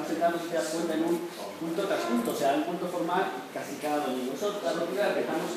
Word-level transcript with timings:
estamos 0.00 0.10
entrando, 0.10 0.94
en 0.94 1.04
un 1.04 1.28
punto 1.60 1.82
tras 1.86 2.00
punto, 2.00 2.30
o 2.30 2.34
sea, 2.34 2.54
un 2.54 2.64
punto 2.64 2.88
formal 2.88 3.24
casi 3.52 3.76
cada 3.76 4.06
domingo. 4.06 4.32
Eso 4.34 4.60
la 4.64 4.72
rutina 4.72 5.02
la 5.02 5.08
empezamos 5.08 5.50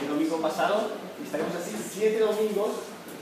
el 0.00 0.08
domingo 0.08 0.40
pasado 0.40 0.92
y 1.20 1.24
estaremos 1.24 1.54
así 1.54 1.76
siete 1.76 2.20
domingos 2.20 2.70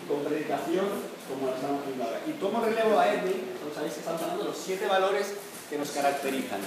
con 0.07 0.23
predicación 0.23 0.87
como 1.29 1.49
la 1.49 1.57
estamos 1.57 1.83
haciendo 1.83 2.05
ahora. 2.05 2.21
Y 2.27 2.33
tomo 2.33 2.61
relevo 2.61 2.99
a 2.99 3.09
Edwin, 3.09 3.59
como 3.59 3.75
sabéis 3.75 3.95
que 3.95 4.01
estamos 4.01 4.23
hablando 4.23 4.45
de 4.45 4.51
los 4.51 4.59
siete 4.59 4.87
valores 4.87 5.35
que 5.69 5.79
nos 5.79 5.91
caracterizan 5.91 6.61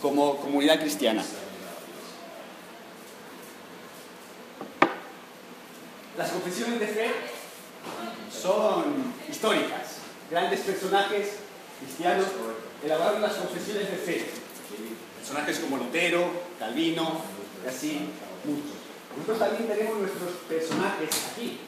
como 0.00 0.36
comunidad 0.38 0.80
cristiana. 0.80 1.24
Las 6.16 6.30
confesiones 6.30 6.80
de 6.80 6.86
fe 6.86 7.10
son 8.32 9.12
históricas. 9.28 10.00
Grandes 10.30 10.60
personajes 10.60 11.32
cristianos 11.78 12.26
elaboraron 12.84 13.22
las 13.22 13.34
confesiones 13.34 13.90
de 13.90 13.96
fe. 13.96 14.26
Personajes 15.18 15.58
como 15.58 15.78
Lutero, 15.78 16.30
Calvino 16.58 17.20
y 17.64 17.68
así 17.68 18.08
muchos. 18.44 18.76
Nosotros 19.16 19.38
también 19.38 19.68
tenemos 19.68 19.98
nuestros 19.98 20.30
personajes 20.48 21.10
aquí, 21.32 21.60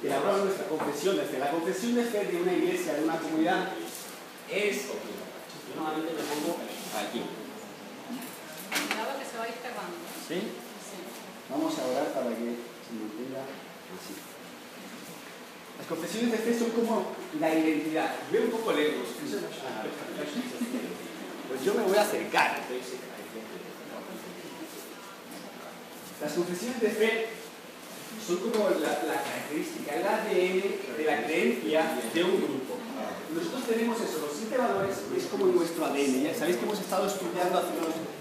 que 0.00 0.06
elaboraron 0.06 0.46
nuestra 0.46 0.66
confesión 0.66 1.16
de 1.16 1.22
fe. 1.22 1.38
La 1.38 1.50
confesión 1.50 1.94
de 1.94 2.04
fe 2.04 2.24
de 2.24 2.42
una 2.42 2.52
iglesia, 2.52 2.94
de 2.94 3.04
una 3.04 3.18
comunidad, 3.18 3.68
es... 4.50 4.88
Yo 4.88 5.80
normalmente 5.80 6.12
me 6.12 6.22
pongo 6.22 6.56
aquí. 6.96 7.22
que 9.18 9.26
se 9.26 9.38
va 9.38 9.44
a 9.44 9.48
ir 9.48 9.54
cerrando. 9.60 9.96
¿Sí? 10.28 10.38
Vamos 11.50 11.78
a 11.78 11.86
orar 11.86 12.08
para 12.14 12.30
que 12.30 12.56
se 12.56 12.92
mantenga 12.96 13.44
las 15.78 15.86
confesiones 15.88 16.32
de 16.32 16.38
fe 16.38 16.58
son 16.58 16.70
como 16.70 17.12
la 17.40 17.52
identidad. 17.52 18.14
Veo 18.30 18.44
un 18.44 18.50
poco 18.50 18.72
lejos. 18.72 19.08
Pues 21.48 21.64
yo 21.64 21.74
me 21.74 21.82
voy 21.82 21.96
a 21.96 22.02
acercar. 22.02 22.60
Las 26.22 26.32
confesiones 26.32 26.80
de 26.80 26.88
fe 26.88 27.26
son 28.26 28.36
como 28.38 28.70
la, 28.70 29.22
característica, 29.22 29.96
el 29.96 30.06
ADN 30.06 30.96
de 30.96 31.04
la 31.04 31.24
creencia 31.24 32.00
de 32.14 32.24
un 32.24 32.36
grupo. 32.38 32.78
Nosotros 33.34 33.64
tenemos 33.66 34.00
eso, 34.00 34.20
los 34.20 34.30
siete 34.36 34.56
valores 34.56 34.96
es 35.16 35.24
como 35.24 35.46
nuestro 35.46 35.84
ADN. 35.86 36.22
Ya 36.22 36.34
sabéis 36.34 36.56
que 36.56 36.64
hemos 36.64 36.78
estado 36.78 37.06
estudiando 37.06 37.58
hace 37.58 37.68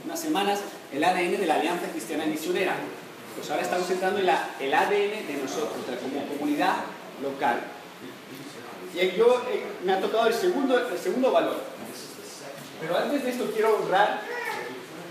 unas 0.03 0.19
semanas 0.19 0.59
el 0.91 1.03
ADN 1.03 1.39
de 1.39 1.45
la 1.45 1.55
Alianza 1.55 1.87
Cristiana 1.91 2.25
Misionera. 2.25 2.75
Pues 3.37 3.49
ahora 3.49 3.63
estamos 3.63 3.89
entrando 3.89 4.19
en 4.19 4.27
el 4.27 4.73
ADN 4.73 5.27
de 5.27 5.39
nosotros, 5.41 5.85
como 6.01 6.27
comunidad 6.27 6.77
local. 7.21 7.61
Y 8.93 9.17
yo 9.17 9.41
eh, 9.49 9.63
me 9.83 9.93
ha 9.93 9.99
tocado 9.99 10.27
el 10.27 10.33
segundo, 10.33 10.77
el 10.89 10.97
segundo 10.97 11.31
valor. 11.31 11.57
Pero 12.79 12.97
antes 12.97 13.23
de 13.23 13.29
esto 13.29 13.49
quiero 13.53 13.77
honrar 13.77 14.21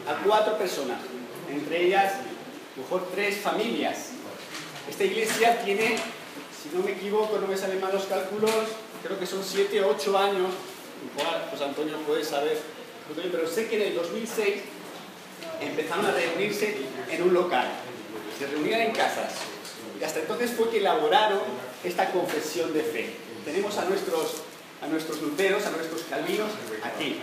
a 0.08 0.24
cuatro 0.24 0.58
personas, 0.58 0.98
entre 1.50 1.86
ellas, 1.86 2.14
mejor 2.76 3.08
tres 3.12 3.38
familias. 3.38 4.10
Esta 4.88 5.04
iglesia 5.04 5.62
tiene, 5.64 5.96
si 5.96 6.76
no 6.76 6.84
me 6.84 6.92
equivoco, 6.92 7.38
no 7.38 7.46
me 7.46 7.56
salen 7.56 7.80
mal 7.80 7.92
los 7.92 8.04
cálculos, 8.04 8.52
creo 9.02 9.18
que 9.18 9.26
son 9.26 9.42
siete 9.42 9.80
o 9.82 9.90
ocho 9.90 10.16
años, 10.18 10.50
igual 11.16 11.46
pues 11.50 11.62
Antonio 11.62 11.96
puede 12.06 12.24
saber, 12.24 12.58
pero 13.30 13.48
sé 13.48 13.68
que 13.68 13.76
en 13.76 13.88
el 13.88 13.94
2006 13.94 14.54
empezaron 15.60 16.06
a 16.06 16.10
reunirse 16.12 16.76
en 17.10 17.22
un 17.22 17.34
local 17.34 17.68
se 18.42 18.46
reunían 18.48 18.80
en 18.80 18.92
casas. 18.92 19.34
Y 20.00 20.04
hasta 20.04 20.20
entonces 20.20 20.50
fue 20.52 20.70
que 20.70 20.78
elaboraron 20.78 21.40
esta 21.84 22.10
confesión 22.10 22.72
de 22.72 22.82
fe. 22.82 23.10
Tenemos 23.44 23.76
a 23.78 23.84
nuestros, 23.84 24.42
a 24.80 24.86
nuestros 24.86 25.20
luteros, 25.20 25.64
a 25.66 25.70
nuestros 25.70 26.02
calvinos 26.02 26.50
aquí. 26.82 27.20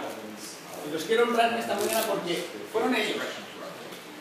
Y 0.87 0.93
los 0.93 1.03
quiero 1.03 1.23
honrar 1.23 1.57
esta 1.57 1.75
manera 1.75 2.01
porque 2.03 2.43
fueron 2.71 2.95
ellos. 2.95 3.17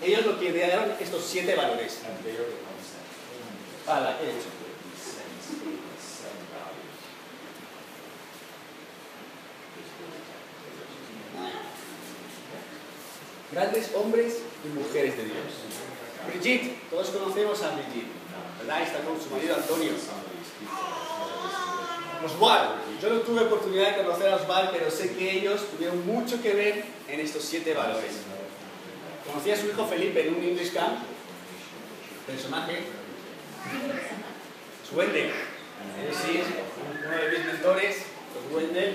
Ellos 0.02 0.26
lo 0.26 0.38
que 0.38 0.46
idearon 0.46 0.92
estos 1.00 1.24
siete 1.24 1.54
valores. 1.54 1.98
Grandes 13.50 13.90
hombres 13.94 14.38
y 14.64 14.68
mujeres 14.68 15.16
de 15.16 15.24
Dios. 15.24 15.36
Brigitte, 16.26 16.76
todos 16.90 17.08
conocemos 17.08 17.62
a 17.62 17.70
Brigitte, 17.70 18.12
¿verdad? 18.58 18.82
Está 18.82 19.00
con 19.00 19.20
su 19.20 19.30
marido 19.30 19.56
Antonio. 19.56 19.92
Oswald, 22.24 22.70
yo 23.00 23.10
no 23.10 23.20
tuve 23.20 23.42
oportunidad 23.42 23.96
de 23.96 24.02
conocer 24.02 24.32
a 24.32 24.36
Oswald, 24.36 24.70
pero 24.72 24.90
sé 24.90 25.14
que 25.14 25.38
ellos 25.38 25.68
tuvieron 25.70 26.04
mucho 26.06 26.42
que 26.42 26.54
ver 26.54 26.84
en 27.08 27.20
estos 27.20 27.42
siete 27.44 27.74
valores. 27.74 28.12
Conocí 29.26 29.50
a 29.50 29.56
su 29.56 29.66
hijo 29.68 29.86
Felipe 29.86 30.26
en 30.26 30.34
un 30.34 30.42
English 30.42 30.72
Camp, 30.72 30.98
personaje, 32.26 32.84
su 34.88 34.96
Wendell. 34.96 35.26
Él 35.26 36.14
sí, 36.14 36.42
uno 37.06 37.16
de 37.16 37.38
mis 37.38 37.46
mentores, 37.46 37.96
pues 38.32 38.54
Wendell. 38.54 38.94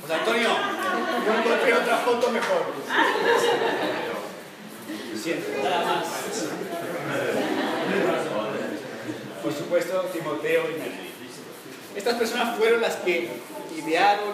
Pues 0.00 0.12
Antonio, 0.12 0.48
yo 1.26 1.32
encontré 1.32 1.74
otra 1.74 1.96
foto 1.98 2.30
mejor 2.30 2.64
nada 5.62 5.84
más. 5.84 6.04
Por 9.44 9.52
supuesto, 9.52 10.00
Timoteo 10.10 10.64
y 10.70 10.80
Nelly. 10.80 11.10
Estas 11.94 12.14
personas 12.14 12.56
fueron 12.56 12.80
las 12.80 12.96
que 12.96 13.28
idearon, 13.76 14.30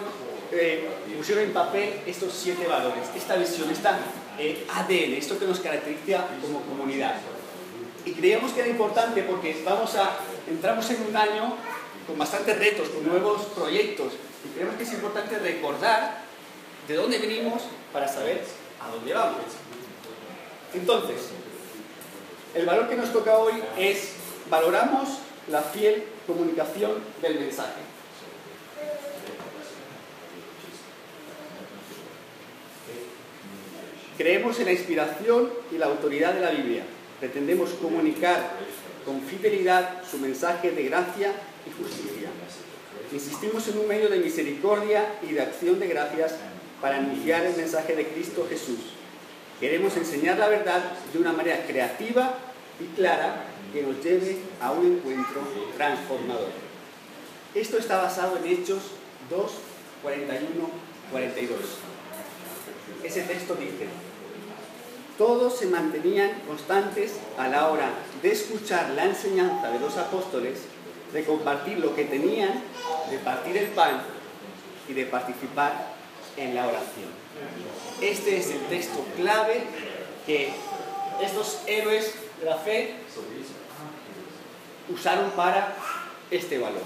eh, 0.53 0.87
pusieron 1.17 1.43
en 1.43 1.51
papel 1.51 1.99
estos 2.07 2.31
siete 2.31 2.65
valores, 2.65 3.09
esta 3.13 3.35
visión, 3.35 3.69
esta 3.69 3.99
ADN, 4.39 5.13
esto 5.17 5.37
que 5.37 5.45
nos 5.45 5.59
caracteriza 5.59 6.27
como 6.41 6.61
comunidad. 6.61 7.17
Y 8.05 8.13
creíamos 8.13 8.53
que 8.53 8.61
era 8.61 8.69
importante 8.69 9.23
porque 9.23 9.61
vamos 9.65 9.95
a, 9.95 10.11
entramos 10.49 10.89
en 10.89 11.05
un 11.05 11.15
año 11.17 11.57
con 12.07 12.17
bastantes 12.17 12.57
retos, 12.57 12.87
con 12.87 13.05
nuevos 13.05 13.41
proyectos, 13.47 14.13
y 14.45 14.55
creemos 14.55 14.77
que 14.77 14.83
es 14.83 14.93
importante 14.93 15.37
recordar 15.39 16.21
de 16.87 16.95
dónde 16.95 17.19
venimos 17.19 17.63
para 17.91 18.07
saber 18.07 18.45
a 18.79 18.89
dónde 18.89 19.13
vamos. 19.13 19.43
Entonces, 20.73 21.17
el 22.55 22.65
valor 22.65 22.87
que 22.87 22.95
nos 22.95 23.11
toca 23.11 23.37
hoy 23.37 23.61
es 23.77 24.21
valoramos 24.51 25.09
la 25.49 25.63
fiel 25.63 26.03
comunicación 26.27 26.91
del 27.23 27.39
mensaje. 27.39 27.81
Creemos 34.17 34.59
en 34.59 34.65
la 34.65 34.71
inspiración 34.73 35.49
y 35.71 35.79
la 35.79 35.87
autoridad 35.87 36.33
de 36.33 36.41
la 36.41 36.51
Biblia. 36.51 36.83
Pretendemos 37.19 37.71
comunicar 37.71 38.51
con 39.03 39.21
fidelidad 39.21 40.03
su 40.03 40.19
mensaje 40.19 40.69
de 40.69 40.83
gracia 40.83 41.31
y 41.65 41.81
justicia. 41.81 42.29
Insistimos 43.11 43.67
en 43.67 43.79
un 43.79 43.87
medio 43.87 44.09
de 44.09 44.19
misericordia 44.19 45.15
y 45.27 45.33
de 45.33 45.41
acción 45.41 45.79
de 45.79 45.87
gracias 45.87 46.35
para 46.79 46.97
anunciar 46.97 47.43
el 47.47 47.57
mensaje 47.57 47.95
de 47.95 48.05
Cristo 48.07 48.45
Jesús 48.47 49.01
Queremos 49.61 49.95
enseñar 49.95 50.39
la 50.39 50.47
verdad 50.47 50.81
de 51.13 51.19
una 51.19 51.33
manera 51.33 51.63
creativa 51.67 52.33
y 52.79 52.95
clara 52.95 53.43
que 53.71 53.83
nos 53.83 54.03
lleve 54.03 54.37
a 54.61 54.71
un 54.71 54.85
encuentro 54.85 55.41
transformador. 55.77 56.49
Esto 57.55 57.77
está 57.77 58.01
basado 58.01 58.37
en 58.37 58.45
Hechos 58.45 58.79
2, 59.29 59.51
41, 60.03 60.69
42. 61.11 61.59
Ese 63.03 63.21
texto 63.23 63.55
dice, 63.55 63.87
todos 65.17 65.57
se 65.57 65.67
mantenían 65.67 66.31
constantes 66.47 67.13
a 67.37 67.47
la 67.47 67.69
hora 67.69 67.89
de 68.21 68.31
escuchar 68.31 68.89
la 68.91 69.05
enseñanza 69.05 69.69
de 69.69 69.79
los 69.79 69.97
apóstoles, 69.97 70.59
de 71.13 71.23
compartir 71.25 71.79
lo 71.79 71.95
que 71.95 72.05
tenían, 72.05 72.63
de 73.09 73.17
partir 73.19 73.57
el 73.57 73.67
pan 73.67 74.01
y 74.87 74.93
de 74.93 75.05
participar 75.05 75.93
en 76.37 76.55
la 76.55 76.67
oración. 76.67 77.09
Este 78.01 78.37
es 78.37 78.51
el 78.51 78.61
texto 78.67 79.05
clave 79.17 79.61
que 80.25 80.53
estos 81.21 81.59
héroes 81.67 82.13
de 82.39 82.45
la 82.45 82.57
fe 82.57 82.95
usaron 84.93 85.31
para 85.31 85.75
este 86.29 86.57
valor. 86.59 86.83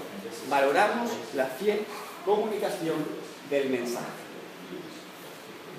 Valoramos 0.48 1.10
la 1.34 1.46
fiel 1.46 1.84
comunicación 2.24 2.96
del 3.50 3.70
mensaje. 3.70 4.06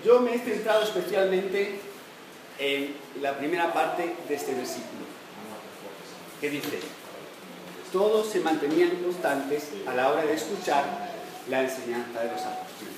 Yo 0.05 0.21
me 0.21 0.35
he 0.35 0.39
centrado 0.39 0.83
especialmente 0.83 1.79
en 2.59 2.95
la 3.21 3.37
primera 3.37 3.73
parte 3.73 4.15
de 4.27 4.35
este 4.35 4.53
versículo, 4.53 5.05
que 6.39 6.49
dice, 6.49 6.79
todos 7.91 8.27
se 8.27 8.39
mantenían 8.39 8.89
constantes 9.03 9.69
a 9.85 9.93
la 9.93 10.09
hora 10.09 10.23
de 10.23 10.33
escuchar 10.33 10.85
la 11.49 11.63
enseñanza 11.63 12.21
de 12.21 12.31
los 12.31 12.41
apóstoles. 12.41 12.93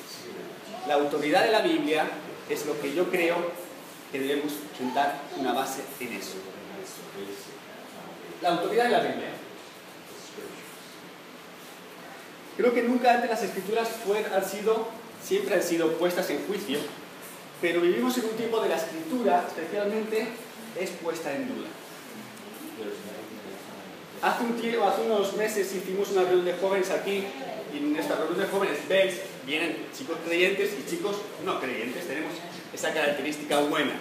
La 0.87 0.95
autoridad 0.95 1.43
de 1.43 1.51
la 1.51 1.61
Biblia 1.61 2.05
es 2.49 2.65
lo 2.65 2.79
que 2.79 2.93
yo 2.93 3.09
creo 3.09 3.35
que 4.11 4.19
debemos 4.19 4.53
sentar 4.77 5.21
una 5.37 5.53
base 5.53 5.81
en 5.99 6.13
eso. 6.13 6.35
La 8.41 8.49
autoridad 8.49 8.85
de 8.85 8.89
la 8.89 8.99
Biblia. 8.99 9.29
Creo 12.55 12.73
que 12.73 12.83
nunca 12.83 13.13
antes 13.13 13.29
las 13.29 13.43
escrituras 13.43 13.89
han 14.33 14.45
sido, 14.45 14.87
siempre 15.23 15.55
han 15.55 15.63
sido 15.63 15.93
puestas 15.93 16.29
en 16.29 16.45
juicio, 16.45 16.79
pero 17.61 17.81
vivimos 17.81 18.17
en 18.17 18.25
un 18.25 18.31
tiempo 18.31 18.61
de 18.61 18.69
la 18.69 18.75
escritura, 18.75 19.45
especialmente, 19.47 20.27
es 20.79 20.89
puesta 21.01 21.33
en 21.33 21.47
duda. 21.47 21.67
Hace, 24.21 24.43
un 24.43 24.59
tiempo, 24.59 24.85
hace 24.85 25.01
unos 25.03 25.35
meses 25.35 25.73
hicimos 25.73 26.11
una 26.11 26.23
reunión 26.23 26.45
de 26.45 26.53
jóvenes 26.53 26.89
aquí 26.91 27.23
y 27.73 27.77
en 27.77 27.95
esta 27.95 28.15
reunión 28.15 28.39
de 28.39 28.47
jóvenes 28.47 28.77
veis, 28.87 29.21
vienen 29.45 29.85
chicos 29.97 30.17
creyentes 30.25 30.71
y 30.77 30.89
chicos 30.89 31.15
no 31.45 31.59
creyentes, 31.59 32.07
tenemos 32.07 32.33
esa 32.73 32.93
característica 32.93 33.59
buena. 33.61 33.93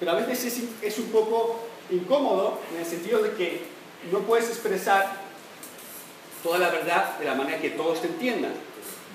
Pero 0.00 0.12
a 0.12 0.14
veces 0.14 0.44
es, 0.46 0.64
es 0.82 0.98
un 0.98 1.06
poco 1.06 1.63
incómodo 1.90 2.60
en 2.72 2.80
el 2.80 2.86
sentido 2.86 3.22
de 3.22 3.32
que 3.32 3.62
no 4.10 4.20
puedes 4.20 4.48
expresar 4.48 5.24
toda 6.42 6.58
la 6.58 6.70
verdad 6.70 7.18
de 7.18 7.24
la 7.24 7.34
manera 7.34 7.60
que 7.60 7.70
todos 7.70 8.00
te 8.02 8.08
entiendan. 8.08 8.52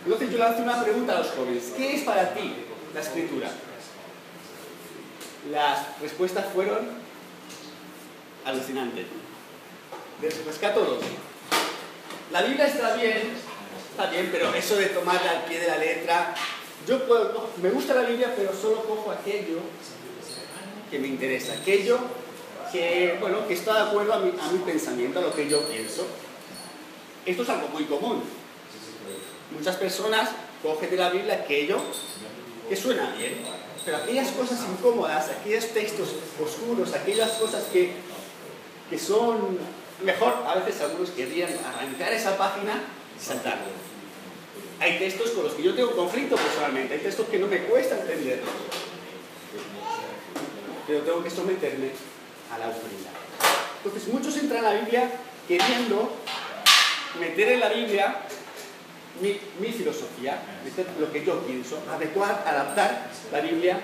Entonces 0.04 0.31
yo 0.31 0.38
le 0.38 0.44
hago 0.44 0.63
una 0.63 0.83
pregunta 0.83 1.13
a 1.16 1.19
los 1.19 1.31
jóvenes, 1.31 1.74
¿qué 1.75 1.95
es 1.95 2.04
para 2.04 2.33
ti 2.33 2.54
la 2.94 3.01
escritura? 3.01 3.51
Las 5.51 6.00
respuestas 6.01 6.45
fueron 6.54 6.89
alucinantes. 8.45 9.06
Les 10.21 10.45
rescato 10.45 10.81
dos. 10.81 11.00
La 12.31 12.42
Biblia 12.42 12.68
está 12.68 12.95
bien, 12.95 13.33
está 13.92 14.10
bien, 14.10 14.30
pero 14.31 14.54
eso 14.54 14.75
de 14.75 14.88
tomarla 14.88 15.31
al 15.31 15.45
pie 15.45 15.60
de 15.60 15.68
la 15.68 15.77
letra, 15.77 16.36
yo 16.88 17.06
puedo, 17.07 17.50
me 17.62 17.69
gusta 17.69 17.94
la 17.94 18.01
Biblia, 18.01 18.33
pero 18.36 18.51
solo 18.54 18.83
cojo 18.83 19.12
aquello 19.12 19.60
que 20.89 21.00
me 21.00 21.07
interesa, 21.07 21.54
aquello 21.54 22.00
que, 22.71 23.18
bueno, 23.19 23.48
que 23.48 23.54
está 23.54 23.74
de 23.74 23.89
acuerdo 23.89 24.13
a 24.13 24.19
mi, 24.19 24.30
a 24.30 24.51
mi 24.51 24.60
pensamiento, 24.60 25.19
a 25.19 25.24
lo 25.24 25.33
que 25.33 25.48
yo 25.48 25.62
pienso. 25.68 26.06
Esto 27.25 27.44
es 27.44 27.50
algo 27.50 27.68
muy 27.69 27.86
común. 27.86 28.24
Muchas 29.56 29.75
personas 29.77 30.30
cogen 30.62 30.89
de 30.89 30.98
la 30.98 31.10
Biblia 31.10 31.42
aquello 31.44 31.80
que 32.68 32.75
suena 32.75 33.13
bien, 33.18 33.42
pero 33.83 33.98
aquellas 33.98 34.30
cosas 34.31 34.60
incómodas, 34.71 35.30
aquellos 35.30 35.68
textos 35.69 36.10
oscuros, 36.44 36.94
aquellas 36.94 37.31
cosas 37.31 37.63
que, 37.74 37.94
que 38.89 39.00
son 39.00 39.57
mejor, 40.04 40.33
a 40.45 40.56
veces 40.56 40.81
algunos 40.81 41.10
querrían 41.12 41.50
arrancar 41.66 42.13
esa 42.13 42.38
página 42.38 42.83
y 43.19 43.24
saltar. 43.24 43.57
Hay 44.80 45.00
textos 45.00 45.31
con 45.31 45.44
los 45.45 45.54
que 45.54 45.63
yo 45.63 45.74
tengo 45.74 45.95
conflicto 45.95 46.36
personalmente, 46.36 46.94
hay 46.94 47.00
textos 47.01 47.27
que 47.27 47.39
no 47.39 47.48
me 47.48 47.63
cuesta 47.63 48.00
entender, 48.00 48.42
pero 50.88 51.01
tengo 51.01 51.24
que 51.24 51.30
someterme 51.30 51.92
a 52.51 52.57
la 52.57 52.65
autoridad. 52.65 53.11
Entonces 53.83 54.13
muchos 54.13 54.35
entran 54.37 54.65
a 54.65 54.73
la 54.73 54.79
Biblia 54.79 55.09
queriendo 55.47 56.11
meter 57.19 57.49
en 57.49 57.59
la 57.59 57.69
Biblia 57.69 58.21
mi, 59.21 59.37
mi, 59.59 59.73
filosofía, 59.73 60.41
meter 60.63 60.85
lo 60.99 61.11
que 61.11 61.25
yo 61.25 61.39
pienso, 61.41 61.81
adecuar, 61.89 62.43
adaptar 62.45 63.09
la 63.31 63.41
Biblia 63.41 63.79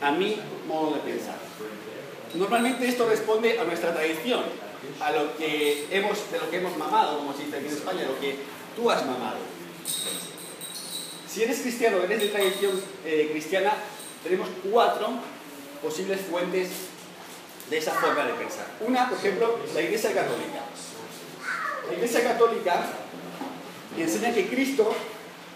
a 0.00 0.10
mi 0.12 0.36
modo 0.66 0.94
de 0.94 1.00
pensar. 1.00 1.36
Normalmente 2.34 2.86
esto 2.86 3.08
responde 3.08 3.58
a 3.58 3.64
nuestra 3.64 3.94
tradición, 3.94 4.42
a 5.00 5.12
lo 5.12 5.36
que 5.36 5.86
hemos, 5.90 6.30
de 6.30 6.38
lo 6.38 6.50
que 6.50 6.58
hemos 6.58 6.76
mamado, 6.76 7.18
como 7.18 7.32
se 7.32 7.44
dice 7.44 7.56
aquí 7.56 7.66
en 7.66 7.72
España, 7.72 8.04
lo 8.06 8.20
que 8.20 8.36
tú 8.76 8.90
has 8.90 9.04
mamado. 9.04 9.38
Si 11.28 11.42
eres 11.42 11.60
cristiano, 11.60 12.02
eres 12.02 12.20
de 12.20 12.28
tradición 12.28 12.72
eh, 13.04 13.28
cristiana, 13.32 13.72
tenemos 14.22 14.48
cuatro 14.70 15.08
posibles 15.82 16.20
fuentes 16.22 16.68
de 17.70 17.78
esa 17.78 17.92
forma 17.92 18.24
de 18.24 18.32
pensar. 18.34 18.66
Una, 18.80 19.08
por 19.08 19.18
ejemplo, 19.18 19.58
la 19.74 19.80
Iglesia 19.80 20.12
Católica. 20.12 20.60
La 21.88 21.94
Iglesia 21.94 22.22
Católica 22.22 22.86
enseña 23.96 24.32
que 24.32 24.48
Cristo, 24.48 24.94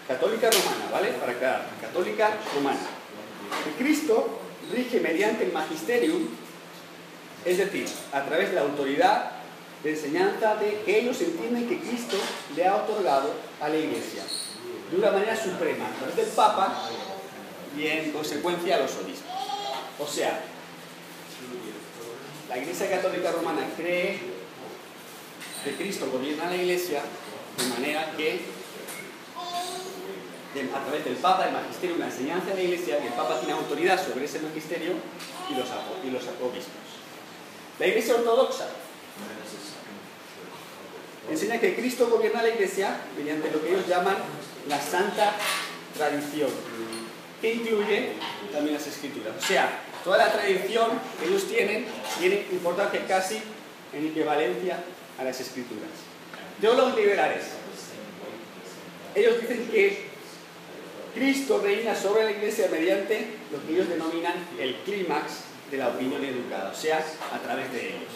católica 0.07 0.49
romana, 0.49 0.91
¿vale? 0.91 1.09
Para 1.13 1.31
aclarar, 1.31 1.69
católica 1.79 2.31
romana, 2.55 2.79
que 3.63 3.83
Cristo 3.83 4.39
rige 4.71 4.99
mediante 4.99 5.45
el 5.45 5.53
magisterium 5.53 6.27
es 7.45 7.57
decir, 7.57 7.85
a 8.11 8.23
través 8.23 8.49
de 8.49 8.55
la 8.55 8.61
autoridad 8.61 9.31
de 9.83 9.91
enseñanza 9.91 10.55
de 10.55 10.81
que 10.85 10.99
ellos 10.99 11.19
entienden 11.21 11.67
que 11.67 11.79
Cristo 11.79 12.15
le 12.55 12.65
ha 12.65 12.77
otorgado 12.77 13.33
a 13.59 13.67
la 13.67 13.75
Iglesia 13.75 14.23
de 14.89 14.97
una 14.97 15.11
manera 15.11 15.35
suprema, 15.35 15.87
a 15.87 15.91
través 15.91 16.15
del 16.15 16.27
Papa 16.27 16.89
y 17.77 17.87
en 17.87 18.11
consecuencia 18.11 18.75
a 18.75 18.79
los 18.79 18.91
obispos. 18.91 19.33
O 19.99 20.07
sea, 20.07 20.41
la 22.53 22.59
Iglesia 22.59 22.87
Católica 22.87 23.31
Romana 23.31 23.61
cree 23.75 24.19
que 25.63 25.75
Cristo 25.75 26.07
gobierna 26.11 26.51
la 26.51 26.55
Iglesia 26.55 27.01
de 27.57 27.65
manera 27.65 28.13
que 28.15 28.41
a 30.71 30.83
través 30.83 31.03
del 31.03 31.15
Papa, 31.15 31.47
el 31.47 31.53
magisterio, 31.53 31.97
la 31.97 32.05
enseñanza 32.05 32.49
de 32.49 32.55
la 32.55 32.61
Iglesia, 32.61 32.97
el 33.03 33.13
Papa 33.13 33.39
tiene 33.39 33.53
autoridad 33.53 33.99
sobre 33.99 34.25
ese 34.25 34.39
magisterio 34.39 34.91
y 35.49 35.55
los, 35.55 35.67
y 36.05 36.11
los. 36.11 36.23
La 37.79 37.87
Iglesia 37.87 38.15
Ortodoxa 38.15 38.67
enseña 41.27 41.59
que 41.59 41.75
Cristo 41.75 42.07
gobierna 42.07 42.43
la 42.43 42.49
Iglesia 42.49 42.95
mediante 43.17 43.49
lo 43.49 43.63
que 43.63 43.69
ellos 43.69 43.87
llaman 43.87 44.17
la 44.69 44.79
santa 44.79 45.33
tradición, 45.97 46.51
que 47.41 47.53
incluye 47.55 48.11
también 48.51 48.75
las 48.75 48.85
escrituras. 48.85 49.33
O 49.39 49.41
sea, 49.43 49.79
toda 50.03 50.17
la 50.17 50.31
tradición 50.31 50.91
que 51.19 51.27
ellos 51.27 51.47
tienen 51.47 51.85
tiene 52.19 52.45
importancia 52.51 53.05
casi 53.07 53.41
en 53.93 54.07
equivalencia 54.07 54.83
a 55.17 55.23
las 55.23 55.39
escrituras. 55.39 55.89
Teólogos 56.59 56.95
liberales, 56.95 57.43
ellos 59.15 59.41
dicen 59.41 59.69
que 59.71 60.13
Cristo 61.13 61.61
reina 61.63 61.95
sobre 61.95 62.23
la 62.23 62.31
iglesia 62.31 62.67
mediante 62.71 63.27
lo 63.51 63.65
que 63.65 63.73
ellos 63.73 63.89
denominan 63.89 64.33
el 64.59 64.75
clímax 64.77 65.43
de 65.69 65.77
la 65.77 65.89
opinión 65.89 66.23
educada, 66.23 66.71
o 66.71 66.75
sea, 66.75 67.05
a 67.31 67.39
través 67.39 67.71
de 67.71 67.89
ellos. 67.89 68.11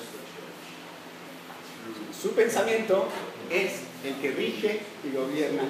Su 2.20 2.32
pensamiento 2.32 3.08
es 3.51 3.74
el 4.03 4.15
que 4.15 4.32
rige 4.32 4.79
y 5.03 5.15
gobierna 5.15 5.63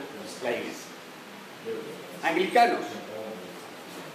la 0.44 0.52
iglesia. 0.52 0.88
Anglicanos, 2.24 2.80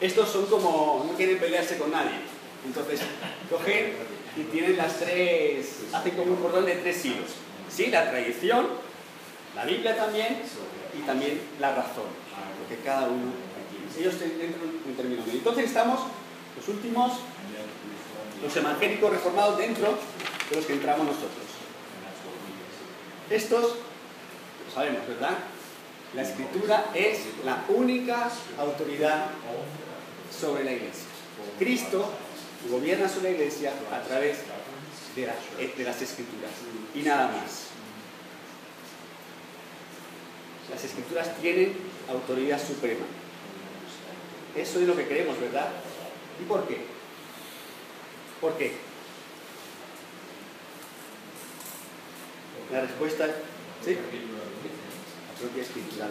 estos 0.03 0.29
son 0.29 0.47
como, 0.47 1.07
no 1.09 1.17
quieren 1.17 1.39
pelearse 1.39 1.79
con 1.79 1.93
nadie, 1.93 2.19
entonces 2.67 3.01
cogen 3.49 3.95
y 4.37 4.43
tienen 4.45 4.77
las 4.77 4.99
tres, 4.99 5.85
hacen 5.93 6.17
como 6.17 6.33
un 6.33 6.43
cordón 6.43 6.67
de 6.67 6.75
tres 6.77 7.05
hilos. 7.05 7.31
Sí, 7.71 7.87
la 7.87 8.11
tradición, 8.11 8.67
la 9.55 9.65
Biblia 9.65 9.97
también 9.97 10.43
y 10.99 11.07
también 11.07 11.41
la 11.61 11.75
razón, 11.75 12.11
porque 12.59 12.83
cada 12.83 13.07
uno 13.07 13.33
ellos 13.99 14.17
tienen 14.17 14.55
un 14.87 14.95
término 14.95 15.23
medio. 15.23 15.39
Entonces 15.39 15.67
estamos 15.67 16.01
los 16.57 16.69
últimos 16.69 17.13
los 18.43 18.57
evangélicos 18.57 19.11
reformados 19.11 19.59
dentro 19.59 19.95
de 20.51 20.57
los 20.57 20.67
que 20.67 20.73
entramos 20.73 21.07
nosotros. 21.07 21.47
Estos, 23.31 23.63
lo 24.67 24.75
sabemos, 24.75 25.07
¿verdad? 25.07 25.39
La 26.15 26.23
escritura 26.23 26.87
es 26.93 27.21
la 27.45 27.65
única 27.69 28.29
autoridad 28.59 29.27
sobre 30.39 30.65
la 30.65 30.73
iglesia. 30.73 31.05
Cristo 31.59 32.11
gobierna 32.71 33.09
sobre 33.09 33.31
la 33.31 33.37
iglesia 33.37 33.73
a 33.93 34.03
través 34.03 34.39
de, 35.17 35.23
de 35.23 35.85
las 35.85 36.03
escrituras 36.03 36.51
y 36.95 37.01
nada 37.01 37.29
más. 37.29 37.69
Las 40.71 40.85
escrituras 40.85 41.37
tienen 41.41 41.75
autoridad 42.09 42.61
suprema. 42.65 43.05
Eso 44.57 44.81
es 44.81 44.87
lo 44.87 44.97
que 44.97 45.07
creemos, 45.07 45.39
¿verdad? 45.41 45.69
¿Y 46.41 46.45
por 46.45 46.67
qué? 46.67 46.79
¿Por 48.41 48.57
qué? 48.57 48.73
La 52.71 52.81
respuesta 52.81 53.27
¿sí? 53.85 53.95
La 53.95 55.39
propia 55.41 55.63
escritura 55.63 56.09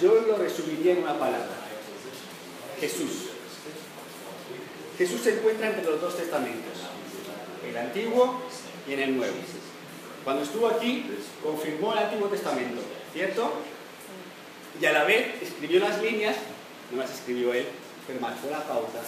Yo 0.00 0.20
lo 0.22 0.36
resumiría 0.36 0.92
en 0.92 0.98
una 0.98 1.18
palabra. 1.18 1.61
Jesús. 2.82 3.30
Jesús 4.98 5.20
se 5.20 5.34
encuentra 5.34 5.68
entre 5.68 5.84
los 5.84 6.00
dos 6.00 6.16
testamentos, 6.16 6.78
el 7.64 7.76
Antiguo 7.76 8.42
y 8.88 8.94
en 8.94 8.98
el 8.98 9.16
Nuevo. 9.16 9.36
Cuando 10.24 10.42
estuvo 10.42 10.66
aquí, 10.66 11.06
confirmó 11.44 11.92
el 11.92 12.00
Antiguo 12.00 12.26
Testamento, 12.26 12.80
¿cierto? 13.12 13.52
Y 14.80 14.84
a 14.86 14.92
la 14.92 15.04
vez 15.04 15.40
escribió 15.40 15.78
las 15.78 16.02
líneas, 16.02 16.34
no 16.90 16.98
las 16.98 17.12
escribió 17.12 17.54
él, 17.54 17.66
pero 18.04 18.18
marcó 18.18 18.50
la 18.50 18.66
pauta 18.66 19.00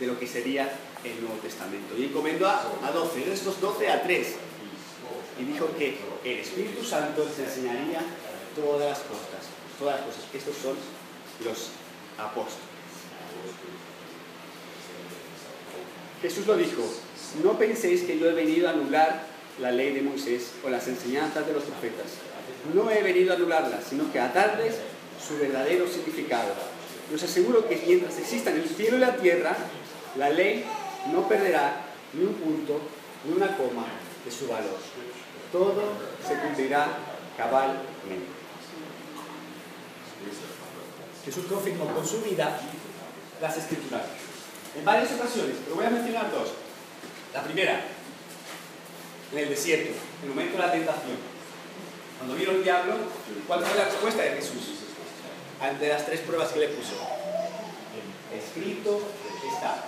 de 0.00 0.06
lo 0.06 0.18
que 0.18 0.26
sería 0.26 0.72
el 1.04 1.20
Nuevo 1.20 1.36
Testamento. 1.42 1.98
Y 1.98 2.04
encomendó 2.04 2.48
a, 2.48 2.90
12, 2.94 3.26
de 3.26 3.34
estos 3.34 3.60
12 3.60 3.90
a 3.90 4.02
3. 4.04 4.36
Y 5.38 5.44
dijo 5.44 5.68
que 5.76 5.98
el 6.24 6.38
Espíritu 6.38 6.82
Santo 6.82 7.26
les 7.26 7.38
enseñaría 7.46 8.00
todas 8.56 8.88
las 8.88 8.98
cosas. 9.00 9.52
Todas 9.78 9.96
las 9.96 10.06
cosas. 10.06 10.24
Estos 10.32 10.56
son 10.56 10.76
los 11.44 11.68
apóstoles. 12.16 12.67
Jesús 16.22 16.46
lo 16.46 16.56
dijo, 16.56 16.82
no 17.44 17.58
penséis 17.58 18.02
que 18.02 18.18
yo 18.18 18.28
he 18.28 18.34
venido 18.34 18.68
a 18.68 18.72
anular 18.72 19.22
la 19.60 19.70
ley 19.70 19.92
de 19.92 20.02
Moisés 20.02 20.50
o 20.64 20.68
las 20.68 20.88
enseñanzas 20.88 21.46
de 21.46 21.52
los 21.52 21.62
profetas. 21.64 22.06
No 22.74 22.90
he 22.90 23.02
venido 23.02 23.32
a 23.32 23.36
anularlas, 23.36 23.84
sino 23.88 24.10
que 24.12 24.18
a 24.18 24.28
darles 24.28 24.76
su 25.26 25.38
verdadero 25.38 25.86
significado. 25.86 26.52
Y 27.10 27.14
os 27.14 27.22
aseguro 27.22 27.66
que 27.68 27.82
mientras 27.86 28.18
existan 28.18 28.56
el 28.56 28.68
cielo 28.68 28.96
y 28.96 29.00
la 29.00 29.16
tierra, 29.16 29.56
la 30.16 30.30
ley 30.30 30.64
no 31.12 31.28
perderá 31.28 31.84
ni 32.12 32.24
un 32.24 32.34
punto 32.34 32.80
ni 33.24 33.32
una 33.32 33.56
coma 33.56 33.86
de 34.24 34.30
su 34.30 34.48
valor. 34.48 34.78
Todo 35.52 35.82
se 36.26 36.34
cumplirá 36.34 36.88
cabalmente. 37.36 37.86
Jesús 41.24 41.44
confirmó 41.48 41.86
con 41.94 42.06
su 42.06 42.20
vida 42.22 42.60
las 43.40 43.56
escrituras. 43.56 44.02
En 44.76 44.84
varias 44.84 45.12
ocasiones, 45.12 45.56
pero 45.64 45.76
voy 45.76 45.86
a 45.86 45.90
mencionar 45.90 46.30
dos. 46.30 46.50
La 47.32 47.42
primera, 47.42 47.84
en 49.32 49.38
el 49.38 49.48
desierto, 49.48 49.90
en 50.22 50.28
el 50.28 50.34
momento 50.34 50.56
de 50.56 50.66
la 50.66 50.72
tentación. 50.72 51.16
Cuando 52.18 52.34
vino 52.34 52.50
el 52.50 52.64
diablo, 52.64 52.94
¿cuál 53.46 53.64
fue 53.64 53.76
la 53.76 53.84
respuesta 53.84 54.22
de 54.22 54.30
Jesús? 54.30 54.74
Ante 55.60 55.88
las 55.88 56.06
tres 56.06 56.20
pruebas 56.20 56.50
que 56.50 56.60
le 56.60 56.68
puso. 56.68 56.94
Escrito 58.34 59.02
está. 59.54 59.84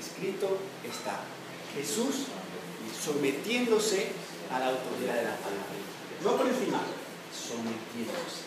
Escrito 0.00 0.58
está. 0.84 1.20
Jesús 1.74 2.26
sometiéndose 3.04 4.08
a 4.50 4.58
la 4.58 4.68
autoridad 4.68 5.14
de 5.14 5.24
la 5.24 5.36
palabra. 5.36 5.76
No 6.24 6.36
por 6.36 6.46
encima, 6.48 6.80
sometiéndose. 7.32 8.46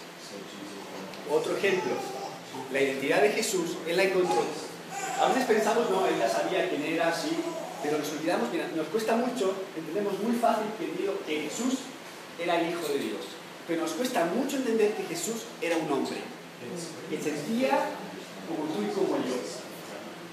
Otro 1.29 1.57
ejemplo, 1.57 1.93
la 2.71 2.81
identidad 2.81 3.21
de 3.21 3.29
Jesús, 3.29 3.77
Él 3.87 3.97
la 3.97 4.03
encontró. 4.03 4.43
A 5.19 5.27
veces 5.27 5.45
pensamos, 5.45 5.89
no, 5.89 6.07
Él 6.07 6.15
ya 6.17 6.29
sabía 6.29 6.69
quién 6.69 6.83
era, 6.83 7.13
sí, 7.13 7.35
pero 7.83 7.97
nos 7.97 8.09
olvidamos, 8.11 8.47
mira, 8.51 8.67
nos 8.73 8.87
cuesta 8.87 9.15
mucho, 9.15 9.53
entendemos 9.75 10.17
muy 10.19 10.35
fácil 10.37 10.67
que, 10.79 11.41
Jesús 11.41 11.79
era 12.39 12.59
el 12.59 12.69
Hijo 12.69 12.87
de 12.87 12.99
Dios, 12.99 13.21
pero 13.67 13.81
nos 13.81 13.91
cuesta 13.91 14.25
mucho 14.25 14.57
entender 14.57 14.93
que 14.93 15.03
Jesús 15.03 15.43
era 15.61 15.75
un 15.75 15.91
hombre, 15.91 16.19
que 17.09 17.21
sentía 17.21 17.91
como 18.47 18.71
tú 18.71 18.81
y 18.81 18.93
como 18.95 19.17
yo. 19.17 19.35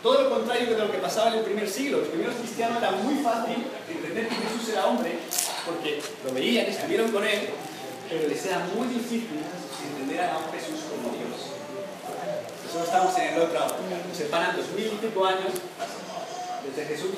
Todo 0.02 0.22
lo 0.22 0.30
contrario 0.30 0.70
de 0.70 0.78
lo 0.78 0.92
que 0.92 0.98
pasaba 0.98 1.30
en 1.32 1.38
el 1.38 1.44
primer 1.44 1.68
siglo. 1.68 1.98
Los 1.98 2.08
primeros 2.08 2.36
cristianos 2.36 2.78
era 2.78 2.92
muy 2.92 3.16
fácil 3.24 3.56
entender 3.90 4.28
que 4.28 4.34
Jesús 4.36 4.68
era 4.72 4.86
hombre, 4.86 5.18
porque 5.66 6.00
lo 6.24 6.32
veían, 6.32 6.66
estuvieron 6.66 7.10
con 7.10 7.24
él, 7.24 7.48
pero 8.08 8.28
les 8.28 8.46
era 8.46 8.60
muy 8.76 8.86
difícil 8.86 9.26
entender 9.90 10.20
a 10.20 10.38
Jesús. 10.52 10.85
Nosotros 12.66 12.88
estamos 12.88 13.18
en 13.18 13.34
el 13.34 13.40
otro, 13.40 13.60
nos 13.60 14.16
separan 14.16 14.56
dos 14.56 14.68
mil 14.74 14.86
y 14.86 14.98
pico 14.98 15.24
años 15.24 15.54
desde 16.66 16.88
Jesús, 16.88 17.14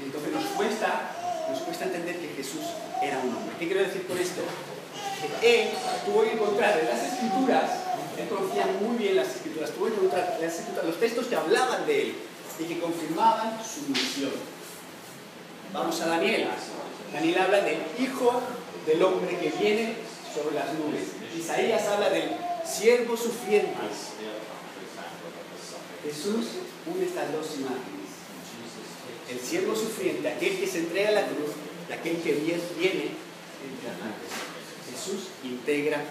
y 0.00 0.04
entonces 0.04 0.32
nos 0.32 0.44
cuesta, 0.54 1.10
nos 1.50 1.60
cuesta 1.60 1.84
entender 1.86 2.16
que 2.18 2.28
Jesús 2.28 2.62
era 3.02 3.18
un 3.18 3.34
hombre. 3.34 3.56
¿Qué 3.58 3.66
quiero 3.66 3.82
decir 3.82 4.06
con 4.06 4.16
esto? 4.16 4.42
Que 5.40 5.62
él 5.62 5.70
tuvo 6.06 6.22
que 6.22 6.32
encontrar 6.32 6.78
en 6.78 6.88
las 6.88 7.02
escrituras, 7.02 7.70
él 8.16 8.28
conocía 8.28 8.66
muy 8.80 8.96
bien 8.98 9.16
las 9.16 9.28
escrituras, 9.28 9.70
tuvo 9.70 9.86
que 9.86 9.94
encontrar 9.94 10.36
en 10.38 10.46
las 10.46 10.54
escrituras 10.54 10.86
los 10.86 11.00
textos 11.00 11.26
que 11.26 11.36
hablaban 11.36 11.84
de 11.86 12.02
él 12.02 12.14
y 12.60 12.64
que 12.64 12.80
confirmaban 12.80 13.58
su 13.62 13.90
misión. 13.90 14.32
Vamos 15.72 16.00
a 16.00 16.06
Daniel. 16.06 16.48
Daniel 17.12 17.38
habla 17.38 17.60
del 17.62 17.78
hijo 17.98 18.40
del 18.86 19.02
hombre 19.02 19.36
que 19.38 19.50
viene 19.58 19.96
sobre 20.32 20.54
las 20.54 20.72
nubes. 20.74 21.02
Isaías 21.36 21.86
habla 21.88 22.10
del 22.10 22.30
siervo 22.64 23.16
sufriente. 23.16 23.74
Jesús 26.04 26.46
une 26.86 27.04
estas 27.04 27.32
dos 27.32 27.46
imágenes. 27.56 28.08
El 29.30 29.40
siervo 29.40 29.74
sufriente, 29.74 30.28
aquel 30.28 30.58
que 30.58 30.66
se 30.66 30.78
entrega 30.78 31.08
a 31.10 31.12
la 31.12 31.26
cruz, 31.26 31.50
aquel 31.92 32.16
que 32.22 32.32
viene 32.32 33.10
Jesús 34.90 35.28
integra 35.44 36.02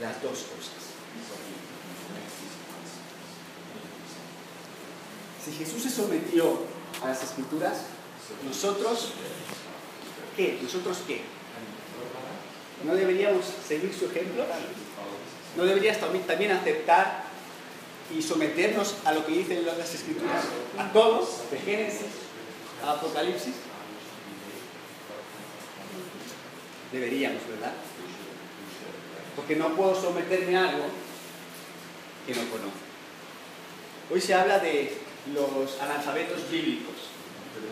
las 0.00 0.22
dos 0.22 0.38
cosas. 0.38 0.90
Si 5.44 5.52
Jesús 5.52 5.82
se 5.82 5.90
sometió 5.90 6.64
a 7.02 7.08
las 7.08 7.22
escrituras, 7.22 7.78
nosotros, 8.46 9.12
¿qué? 10.36 10.58
¿Nosotros 10.62 10.98
qué? 11.06 11.22
¿No 12.84 12.94
deberíamos 12.94 13.44
seguir 13.66 13.92
su 13.92 14.06
ejemplo? 14.06 14.44
¿No 15.56 15.64
deberías 15.64 15.98
también 15.98 16.52
aceptar 16.52 17.29
y 18.16 18.22
someternos 18.22 18.96
a 19.04 19.12
lo 19.12 19.24
que 19.26 19.32
dicen 19.32 19.64
las 19.64 19.94
escrituras? 19.94 20.44
A 20.78 20.92
todos, 20.92 21.50
de 21.50 21.58
Génesis 21.58 22.06
a 22.84 22.92
Apocalipsis. 22.92 23.54
Deberíamos, 26.92 27.46
¿verdad? 27.48 27.72
Porque 29.36 29.56
no 29.56 29.76
puedo 29.76 30.00
someterme 30.00 30.56
a 30.56 30.68
algo 30.68 30.84
que 32.26 32.34
no 32.34 32.42
conozco. 32.50 32.78
Hoy 34.12 34.20
se 34.20 34.34
habla 34.34 34.58
de 34.58 34.92
los 35.32 35.80
analfabetos 35.80 36.50
bíblicos, 36.50 36.94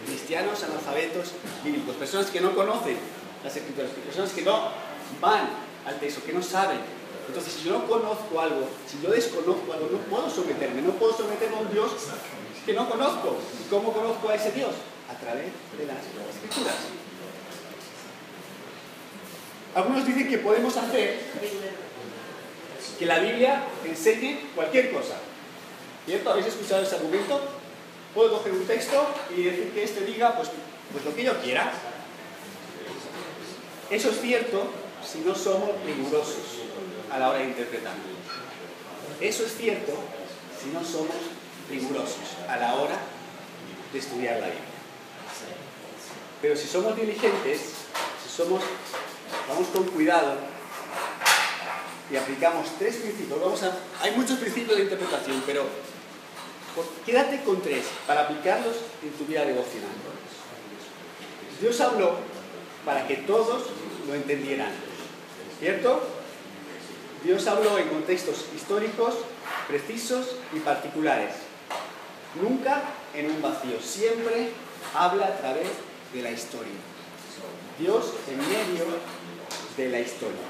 cristianos 0.06 0.62
analfabetos 0.62 1.32
bíblicos, 1.64 1.96
personas 1.96 2.26
que 2.26 2.40
no 2.40 2.54
conocen 2.54 2.96
las 3.42 3.56
escrituras, 3.56 3.90
personas 3.90 4.30
que 4.30 4.42
no 4.42 4.70
van 5.20 5.48
al 5.86 5.98
texto, 5.98 6.22
que 6.24 6.32
no 6.32 6.42
saben. 6.42 6.78
Entonces, 7.28 7.52
si 7.52 7.68
yo 7.68 7.78
no 7.78 7.86
conozco 7.86 8.40
algo, 8.40 8.66
si 8.90 9.00
yo 9.02 9.10
desconozco 9.10 9.70
algo, 9.72 9.90
no 9.92 9.98
puedo 9.98 10.30
someterme, 10.30 10.80
no 10.80 10.92
puedo 10.92 11.14
someterme 11.14 11.56
a 11.56 11.60
un 11.60 11.70
Dios 11.70 11.92
que 12.64 12.72
no 12.72 12.88
conozco. 12.88 13.36
¿Cómo 13.68 13.92
conozco 13.92 14.30
a 14.30 14.34
ese 14.34 14.50
Dios? 14.52 14.70
A 15.10 15.14
través 15.20 15.44
de 15.78 15.86
las 15.86 15.98
escrituras. 16.34 16.74
Algunos 19.74 20.06
dicen 20.06 20.28
que 20.28 20.38
podemos 20.38 20.74
hacer 20.76 21.20
que 22.98 23.06
la 23.06 23.18
Biblia 23.18 23.62
enseñe 23.84 24.38
cualquier 24.54 24.90
cosa. 24.90 25.16
¿Cierto? 26.06 26.30
¿Habéis 26.30 26.46
escuchado 26.46 26.82
ese 26.82 26.96
argumento? 26.96 27.40
Puedo 28.14 28.38
coger 28.38 28.52
un 28.52 28.66
texto 28.66 29.06
y 29.36 29.42
decir 29.42 29.70
que 29.72 29.84
este 29.84 30.00
diga 30.06 30.34
pues, 30.34 30.48
pues 30.92 31.04
lo 31.04 31.14
que 31.14 31.24
yo 31.24 31.38
quiera. 31.42 31.70
Eso 33.90 34.10
es 34.10 34.20
cierto 34.20 34.62
si 35.06 35.20
no 35.20 35.34
somos 35.34 35.70
rigurosos 35.84 36.67
a 37.10 37.18
la 37.18 37.30
hora 37.30 37.38
de 37.38 37.44
interpretar. 37.46 37.94
Eso 39.20 39.44
es 39.44 39.56
cierto 39.56 39.92
si 40.62 40.70
no 40.70 40.84
somos 40.84 41.16
rigurosos 41.70 42.36
a 42.48 42.56
la 42.56 42.74
hora 42.74 42.96
de 43.92 43.98
estudiar 43.98 44.40
la 44.40 44.46
Biblia. 44.46 44.62
Pero 46.40 46.56
si 46.56 46.68
somos 46.68 46.96
diligentes, 46.96 47.60
si 48.22 48.36
somos, 48.36 48.62
vamos 49.48 49.68
con 49.68 49.84
cuidado 49.84 50.36
y 52.10 52.16
aplicamos 52.16 52.68
tres 52.78 52.96
principios, 52.96 53.40
vamos 53.40 53.62
a, 53.64 53.76
hay 54.00 54.12
muchos 54.12 54.38
principios 54.38 54.76
de 54.76 54.84
interpretación, 54.84 55.42
pero 55.44 55.66
quédate 57.04 57.42
con 57.42 57.60
tres 57.60 57.84
para 58.06 58.22
aplicarlos 58.22 58.76
en 59.02 59.10
tu 59.12 59.24
vida 59.24 59.44
devocional. 59.44 59.90
Dios 61.60 61.80
habló 61.80 62.16
para 62.84 63.06
que 63.06 63.16
todos 63.16 63.64
lo 64.06 64.14
entendieran, 64.14 64.70
¿cierto? 65.58 66.17
Dios 67.24 67.46
habló 67.48 67.78
en 67.78 67.88
contextos 67.88 68.46
históricos, 68.54 69.14
precisos 69.66 70.36
y 70.52 70.60
particulares. 70.60 71.34
Nunca 72.40 72.82
en 73.14 73.30
un 73.30 73.42
vacío, 73.42 73.80
siempre 73.82 74.50
habla 74.94 75.26
a 75.26 75.38
través 75.38 75.68
de 76.12 76.22
la 76.22 76.30
historia. 76.30 76.72
Dios 77.78 78.12
en 78.28 78.38
medio 78.38 78.86
de 79.76 79.88
la 79.88 80.00
historia. 80.00 80.46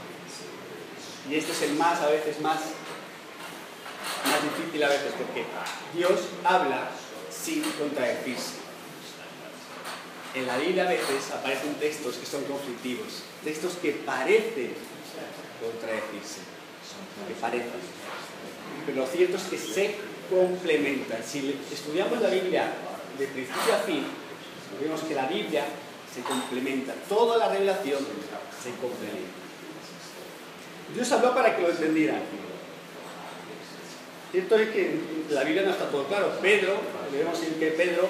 Y 1.29 1.35
esto 1.37 1.53
es 1.53 1.63
el 1.63 1.75
más, 1.75 2.01
a 2.01 2.09
veces 2.09 2.41
más, 2.41 2.59
más 4.25 4.43
difícil 4.43 4.83
a 4.83 4.89
veces, 4.89 5.13
porque 5.17 5.45
Dios 5.95 6.21
habla 6.45 6.91
sin 7.31 7.63
contradecirse. 7.63 8.69
En 10.35 10.47
la 10.47 10.59
Biblia 10.59 10.85
a 10.85 10.89
veces 10.89 11.31
aparecen 11.33 11.75
textos 11.75 12.17
que 12.17 12.27
son 12.27 12.45
conflictivos, 12.45 13.23
textos 13.43 13.75
que 13.81 13.93
parecen 13.93 14.75
contradecirse, 15.61 16.41
que 17.27 17.35
parecen. 17.41 17.81
Pero 18.87 19.03
lo 19.03 19.07
cierto 19.07 19.37
es 19.37 19.43
que 19.45 19.59
se 19.59 19.95
complementan. 20.31 21.23
Si 21.25 21.59
estudiamos 21.73 22.21
la 22.21 22.31
Biblia 22.31 22.73
de 23.19 23.27
principio 23.27 23.75
a 23.75 23.79
fin, 23.79 24.05
vemos 24.81 25.01
que 25.03 25.15
la 25.15 25.27
Biblia 25.27 25.65
se 26.15 26.23
complementa, 26.23 26.95
toda 27.09 27.37
la 27.39 27.49
revelación 27.49 27.99
se 28.63 28.71
complementa. 28.81 29.39
Dios 30.95 31.13
habló 31.13 31.35
para 31.35 31.55
que 31.55 31.63
lo 31.63 31.71
entendieran. 31.71 32.23
Cierto 34.33 34.57
es 34.59 34.71
que 34.71 35.01
la 35.31 35.45
Biblia 35.45 35.63
no 35.63 35.71
está 35.71 35.91
todo 35.91 36.05
claro. 36.05 36.39
Pedro, 36.41 36.77
debemos 37.11 37.39
decir 37.41 37.59
que 37.59 37.71
Pedro 37.73 38.09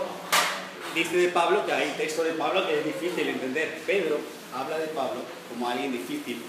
dice 0.94 1.16
de 1.16 1.28
Pablo 1.28 1.64
que 1.64 1.72
hay 1.72 1.90
texto 1.96 2.24
de 2.24 2.32
Pablo 2.32 2.66
que 2.66 2.78
es 2.78 2.84
difícil 2.84 3.24
de 3.24 3.30
entender. 3.32 3.82
Pedro 3.86 4.18
habla 4.54 4.78
de 4.78 4.86
Pablo 4.88 5.20
como 5.48 5.68
alguien 5.68 5.92
difícil 5.92 6.42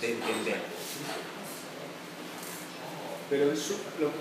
de 0.00 0.12
entender. 0.12 0.60
Pero 3.30 3.52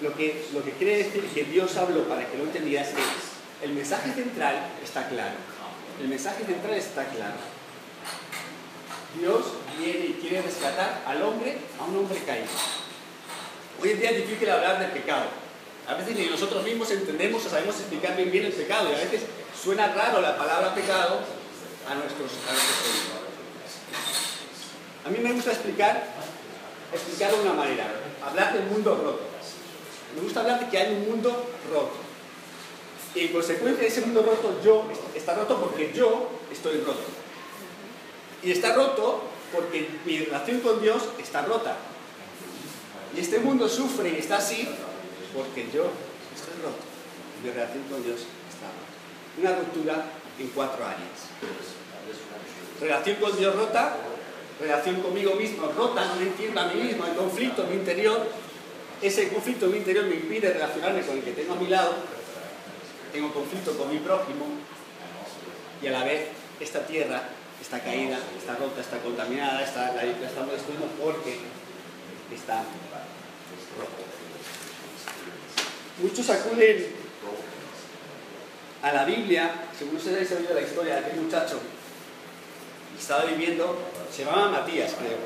lo, 0.02 0.18
que, 0.18 0.46
lo 0.54 0.64
que 0.64 0.72
quiere 0.72 0.98
decir 0.98 1.24
que 1.34 1.46
Dios 1.46 1.78
habló 1.78 2.04
para 2.08 2.30
que 2.30 2.38
lo 2.38 2.44
entendieras 2.44 2.90
es 2.90 3.38
el 3.64 3.72
mensaje 3.72 4.12
central 4.12 4.70
está 4.84 5.08
claro. 5.08 5.36
El 6.00 6.08
mensaje 6.10 6.44
central 6.44 6.74
está 6.74 7.06
claro. 7.06 7.38
Dios 9.20 9.46
viene 9.80 10.06
y 10.06 10.18
quiere 10.22 10.42
rescatar 10.42 11.02
al 11.06 11.24
hombre, 11.24 11.58
a 11.80 11.86
un 11.86 11.98
hombre 11.98 12.20
caído. 12.20 12.48
Hoy 13.82 13.92
en 13.92 14.00
día 14.00 14.12
es 14.12 14.18
difícil 14.18 14.50
hablar 14.50 14.80
del 14.80 14.92
pecado. 14.92 15.26
A 15.88 15.94
veces 15.96 16.16
ni 16.18 16.26
nosotros 16.26 16.64
mismos 16.64 16.92
entendemos 16.92 17.46
o 17.46 17.50
sabemos 17.50 17.76
explicar 17.80 18.16
bien 18.18 18.32
bien 18.32 18.46
el 18.46 18.52
pecado 18.52 18.90
y 18.92 18.96
a 18.96 18.98
veces 18.98 19.22
suena 19.60 19.88
raro 19.94 20.22
la 20.22 20.38
palabra 20.38 20.76
pecado 20.76 21.22
a 21.90 21.96
nuestros, 21.96 22.32
a 22.50 23.17
A 25.08 25.10
mí 25.10 25.20
me 25.20 25.32
gusta 25.32 25.52
explicar, 25.52 26.04
explicarlo 26.92 27.38
de 27.38 27.44
una 27.44 27.54
manera, 27.54 27.86
hablar 28.22 28.52
del 28.52 28.64
mundo 28.64 28.94
roto. 28.94 29.22
Me 30.14 30.22
gusta 30.22 30.42
hablar 30.42 30.60
de 30.60 30.68
que 30.68 30.78
hay 30.78 30.96
un 30.96 31.08
mundo 31.08 31.50
roto. 31.72 31.96
Y 33.16 33.28
en 33.28 33.32
consecuencia 33.32 33.84
de 33.84 33.88
ese 33.88 34.02
mundo 34.02 34.22
roto, 34.22 34.60
yo 34.62 34.84
está 35.16 35.34
roto 35.34 35.62
porque 35.62 35.94
yo 35.94 36.30
estoy 36.52 36.82
roto. 36.82 37.06
Y 38.44 38.52
está 38.52 38.74
roto 38.74 39.24
porque 39.54 39.88
mi 40.06 40.20
relación 40.26 40.60
con 40.60 40.82
Dios 40.82 41.04
está 41.20 41.42
rota. 41.44 41.78
Y 43.16 43.22
este 43.22 43.40
mundo 43.40 43.70
sufre 43.70 44.10
y 44.10 44.18
está 44.18 44.40
así 44.40 44.68
porque 45.34 45.68
yo 45.74 45.90
estoy 46.36 46.62
roto. 46.62 46.84
Mi 47.42 47.50
relación 47.52 47.84
con 47.90 48.04
Dios 48.04 48.26
está 48.50 48.68
rota. 48.68 49.40
Una 49.40 49.56
ruptura 49.56 50.04
en 50.38 50.48
cuatro 50.50 50.84
áreas. 50.84 51.32
Relación 52.82 53.16
con 53.22 53.38
Dios 53.38 53.56
rota, 53.56 53.96
relación 54.60 55.02
conmigo 55.02 55.36
mismo 55.36 55.68
rota, 55.68 56.06
no 56.06 56.16
me 56.16 56.24
entiendo 56.24 56.60
a 56.60 56.68
mí 56.68 56.82
mismo, 56.82 57.04
hay 57.04 57.14
conflicto 57.14 57.64
en 57.64 57.70
mi 57.70 57.76
interior. 57.76 58.28
Ese 59.02 59.30
conflicto 59.30 59.66
en 59.66 59.72
mi 59.74 59.78
interior 59.78 60.06
me 60.06 60.16
impide 60.16 60.54
relacionarme 60.54 61.02
con 61.02 61.18
el 61.18 61.24
que 61.24 61.32
tengo 61.32 61.54
a 61.54 61.58
mi 61.58 61.68
lado. 61.68 61.94
Tengo 63.14 63.32
conflicto 63.32 63.78
con 63.78 63.92
mi 63.92 64.00
prójimo. 64.00 64.46
Y 65.82 65.88
a 65.88 65.92
la 65.92 66.04
vez, 66.04 66.28
esta 66.60 66.86
tierra 66.88 67.22
está 67.62 67.80
caída, 67.80 68.18
está 68.38 68.56
rota, 68.56 68.82
está 68.82 68.98
contaminada, 69.00 69.64
está, 69.64 69.94
la, 69.94 70.04
estamos 70.04 70.52
destruyendo 70.52 70.88
porque 71.02 71.38
está 72.34 72.64
rota. 73.78 74.08
Muchos 76.02 76.30
acuden 76.30 76.88
a 78.82 78.92
la 78.92 79.06
Biblia, 79.06 79.52
según 79.78 79.98
ustedes 79.98 80.32
han 80.32 80.38
oído 80.38 80.54
la 80.54 80.62
historia 80.62 80.96
de 80.96 81.00
aquel 81.06 81.22
muchacho 81.22 81.60
estaba 83.00 83.26
viviendo, 83.26 83.78
se 84.16 84.26
llamaba 84.26 84.50
Matías, 84.50 84.94
creo. 84.98 85.18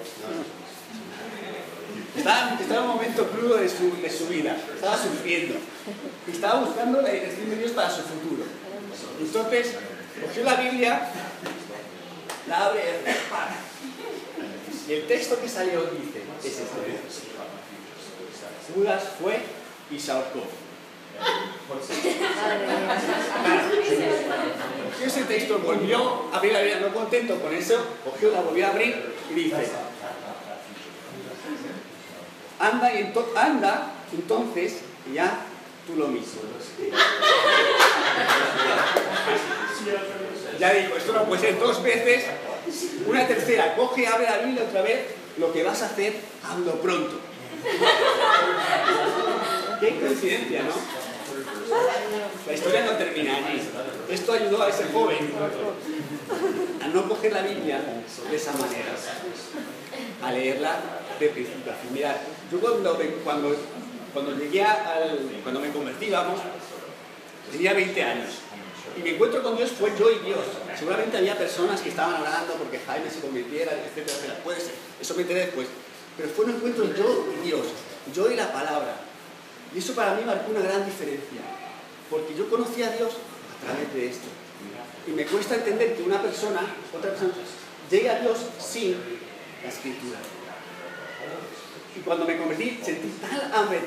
Estaba, 2.15 2.57
en 2.59 2.79
un 2.81 2.87
momento 2.87 3.27
crudo 3.27 3.57
de 3.57 3.69
su, 3.69 4.01
de 4.01 4.09
su 4.09 4.27
vida, 4.27 4.57
estaba 4.75 4.97
sufriendo, 4.97 5.55
estaba 6.31 6.59
buscando 6.61 7.01
la 7.01 7.09
dirección 7.09 7.49
de 7.49 7.55
Dios 7.57 7.71
para 7.71 7.89
su 7.89 8.01
futuro. 8.01 8.43
Entonces, 9.19 9.75
cogió 10.21 10.43
la 10.43 10.55
Biblia 10.55 11.09
la 12.47 12.65
abre 12.65 12.81
y 14.87 14.93
el 14.93 15.07
texto 15.07 15.39
que 15.39 15.47
salió 15.47 15.81
dice, 15.85 16.21
es 16.39 16.45
este. 16.45 16.65
Judas 18.73 19.03
fue 19.21 19.39
y 19.89 19.99
se 19.99 20.11
ahorcó. 20.11 20.43
Cogió 24.91 25.07
ese 25.07 25.23
texto, 25.23 25.59
volvió 25.59 26.25
a 26.31 26.37
abrir 26.37 26.53
la 26.53 26.61
Biblia, 26.61 26.79
no 26.81 26.93
contento 26.93 27.39
con 27.39 27.53
eso, 27.53 27.85
cogió, 28.03 28.31
la 28.31 28.41
volvió 28.41 28.67
a 28.67 28.69
abrir 28.69 29.15
y 29.29 29.33
dice, 29.33 29.71
anda, 32.59 32.93
y 32.93 33.13
anda 33.35 33.93
entonces 34.13 34.81
ya 35.13 35.45
tú 35.87 35.95
lo 35.95 36.07
mismo. 36.07 36.41
Ya 40.59 40.73
dijo, 40.73 40.95
esto 40.95 41.13
no 41.13 41.25
puede 41.25 41.41
ser 41.41 41.59
dos 41.59 41.81
veces. 41.81 42.25
Una 43.07 43.27
tercera, 43.27 43.75
coge, 43.75 44.07
abre 44.07 44.25
la 44.25 44.37
Biblia 44.39 44.63
otra 44.63 44.81
vez. 44.83 44.99
Lo 45.37 45.51
que 45.51 45.63
vas 45.63 45.81
a 45.81 45.87
hacer, 45.87 46.13
hazlo 46.43 46.73
pronto. 46.81 47.19
Qué 49.79 49.99
coincidencia, 49.99 50.63
¿no? 50.63 51.00
La 52.47 52.53
historia 52.53 52.85
no 52.85 52.91
termina 52.91 53.37
allí. 53.37 53.61
Esto 54.09 54.33
ayudó 54.33 54.61
a 54.61 54.69
ese 54.69 54.85
joven 54.85 55.31
a 56.83 56.87
no 56.87 57.07
coger 57.07 57.33
la 57.33 57.41
Biblia 57.41 57.79
de 58.29 58.35
esa 58.35 58.51
manera, 58.53 58.95
a 60.21 60.31
leerla 60.31 60.79
de 61.19 61.29
principio 61.29 61.71
a 61.71 61.75
fin. 61.75 61.91
Mira, 61.93 62.21
yo 62.51 62.59
cuando, 62.59 62.99
cuando, 63.23 63.55
cuando 64.13 64.35
llegué 64.35 64.63
al. 64.63 65.19
cuando 65.43 65.61
me 65.61 65.71
convertí, 65.71 66.09
vamos, 66.09 66.39
tenía 67.51 67.73
20 67.73 68.03
años. 68.03 68.29
Y 68.97 69.01
mi 69.01 69.11
encuentro 69.11 69.41
con 69.41 69.55
Dios 69.55 69.71
fue 69.71 69.91
yo 69.97 70.11
y 70.11 70.19
Dios. 70.19 70.41
Seguramente 70.77 71.17
había 71.17 71.37
personas 71.37 71.79
que 71.79 71.89
estaban 71.89 72.15
hablando 72.15 72.53
porque 72.55 72.79
Jaime 72.79 73.09
se 73.09 73.21
convirtiera, 73.21 73.71
etcétera, 73.71 74.17
etcétera. 74.17 74.39
Puede 74.43 74.59
ser, 74.59 74.73
eso 74.99 75.15
me 75.15 75.21
enteré 75.21 75.45
después. 75.45 75.67
Pero 76.17 76.29
fue 76.29 76.45
un 76.45 76.51
encuentro 76.51 76.93
yo 76.93 77.27
y 77.39 77.45
Dios, 77.45 77.67
yo 78.13 78.29
y 78.29 78.35
la 78.35 78.51
palabra. 78.51 78.95
Y 79.73 79.79
eso 79.79 79.93
para 79.93 80.15
mí 80.15 80.23
marcó 80.25 80.51
una 80.51 80.61
gran 80.61 80.85
diferencia. 80.85 81.39
Porque 82.11 82.35
yo 82.35 82.49
conocí 82.49 82.83
a 82.83 82.91
Dios 82.91 83.13
a 83.57 83.65
través 83.65 83.93
de 83.93 84.07
esto. 84.07 84.27
Y 85.07 85.11
me 85.11 85.25
cuesta 85.25 85.55
entender 85.55 85.95
que 85.95 86.03
una 86.03 86.21
persona, 86.21 86.61
otra 86.95 87.09
persona, 87.09 87.33
llegue 87.89 88.09
a 88.09 88.19
Dios 88.19 88.37
sin 88.59 88.97
la 89.63 89.69
escritura. 89.69 90.19
Y 91.95 91.99
cuando 92.01 92.25
me 92.25 92.37
convertí, 92.37 92.79
sentí 92.83 93.07
tal 93.19 93.51
hambre, 93.53 93.81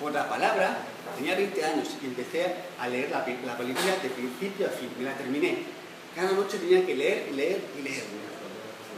por 0.00 0.12
la 0.12 0.28
palabra, 0.28 0.78
tenía 1.16 1.34
20 1.34 1.64
años 1.64 1.88
y 2.02 2.06
empecé 2.06 2.46
a 2.78 2.88
leer 2.88 3.10
la, 3.10 3.18
la 3.18 3.56
película 3.56 3.96
de 4.02 4.08
principio 4.10 4.66
a 4.66 4.70
fin, 4.70 4.90
me 4.98 5.04
la 5.04 5.16
terminé. 5.16 5.58
Cada 6.14 6.32
noche 6.32 6.58
tenía 6.58 6.84
que 6.84 6.94
leer, 6.94 7.32
leer 7.32 7.60
y 7.78 7.82
leer. 7.82 8.04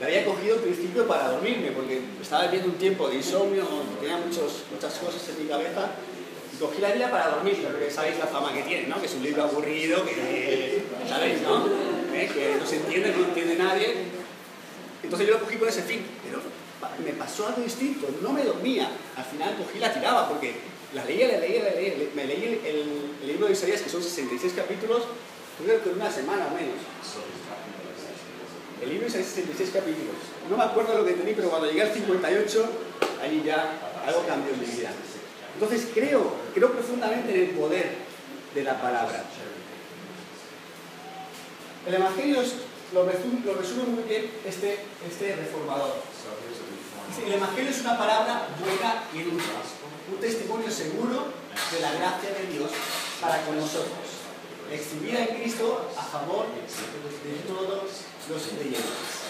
La 0.00 0.06
había 0.06 0.24
cogido 0.24 0.56
al 0.56 0.60
principio 0.60 1.06
para 1.06 1.30
dormirme, 1.30 1.70
porque 1.70 2.00
estaba 2.20 2.44
viviendo 2.44 2.68
un 2.70 2.78
tiempo 2.78 3.08
de 3.08 3.16
insomnio, 3.16 3.64
tenía 4.00 4.18
muchos, 4.18 4.64
muchas 4.70 4.94
cosas 4.94 5.26
en 5.30 5.42
mi 5.42 5.48
cabeza, 5.48 5.90
cogí 6.58 6.80
la 6.80 6.88
Biblia 6.88 7.10
para 7.10 7.28
dormirme, 7.28 7.68
porque 7.68 7.90
sabéis 7.90 8.18
la 8.18 8.26
fama 8.26 8.52
que 8.52 8.62
tiene, 8.62 8.88
¿no? 8.88 9.00
Que 9.00 9.06
es 9.06 9.14
un 9.14 9.22
libro 9.22 9.44
aburrido, 9.44 10.04
que, 10.04 10.82
¿sabéis, 11.08 11.42
no? 11.42 11.66
¿Eh? 12.14 12.30
Que 12.32 12.56
no 12.58 12.66
se 12.66 12.76
entiende, 12.76 13.14
no 13.16 13.24
entiende 13.24 13.56
nadie. 13.56 13.94
Entonces 15.02 15.28
yo 15.28 15.34
lo 15.34 15.40
cogí 15.40 15.56
con 15.56 15.68
ese 15.68 15.82
fin, 15.82 16.04
pero 16.24 16.40
me 17.04 17.12
pasó 17.12 17.46
algo 17.46 17.62
distinto, 17.62 18.08
no 18.22 18.32
me 18.32 18.44
dormía. 18.44 18.90
Al 19.16 19.24
final 19.24 19.56
cogí 19.56 19.78
la 19.78 19.92
tiraba, 19.92 20.28
porque 20.28 20.54
la 20.94 21.04
leía, 21.04 21.28
la 21.28 21.38
leía, 21.38 21.64
la 21.64 21.70
leía. 21.70 21.94
Me 22.14 22.24
leí 22.24 22.60
el, 22.64 23.26
libro 23.26 23.46
de 23.46 23.52
Isaías, 23.52 23.82
que 23.82 23.90
son 23.90 24.02
66 24.02 24.54
capítulos, 24.56 25.02
creo 25.62 25.82
que 25.82 25.90
en 25.90 25.96
una 25.96 26.10
semana 26.10 26.46
o 26.46 26.54
menos. 26.54 26.76
El 28.82 28.90
libro 28.90 29.06
Isaías 29.06 29.26
66 29.28 29.70
capítulos. 29.72 30.16
No 30.50 30.56
me 30.56 30.64
acuerdo 30.64 30.98
lo 30.98 31.04
que 31.04 31.12
tenía, 31.12 31.34
pero 31.36 31.50
cuando 31.50 31.68
llegué 31.68 31.82
al 31.82 31.92
58, 31.92 32.66
ahí 33.22 33.42
ya 33.44 33.78
algo 34.06 34.24
cambió 34.26 34.54
en 34.54 34.60
mi 34.60 34.66
vida. 34.66 34.90
Entonces 35.58 35.88
creo, 35.94 36.34
creo 36.52 36.70
profundamente 36.70 37.34
en 37.34 37.48
el 37.48 37.56
poder 37.56 37.94
de 38.54 38.62
la 38.62 38.78
palabra. 38.78 39.24
El 41.86 41.94
Evangelio 41.94 42.42
lo, 42.92 43.06
resume, 43.06 43.86
muy 43.88 44.02
bien 44.02 44.30
este, 44.44 44.80
este 45.08 45.34
reformador. 45.34 45.94
El 47.24 47.32
Evangelio 47.32 47.70
es 47.70 47.80
una 47.80 47.96
palabra 47.96 48.48
buena 48.60 49.04
y 49.14 49.30
dulce 49.30 49.48
un 50.12 50.20
testimonio 50.20 50.70
seguro 50.70 51.32
de 51.72 51.80
la 51.80 51.92
gracia 51.92 52.30
de 52.30 52.52
Dios 52.52 52.70
para 53.18 53.40
con 53.46 53.56
nosotros, 53.56 53.96
exhibida 54.70 55.20
en 55.24 55.36
Cristo 55.40 55.90
a 55.96 56.02
favor 56.02 56.46
de 56.52 57.52
todos 57.52 57.82
los 58.28 58.42
creyentes. 58.42 59.26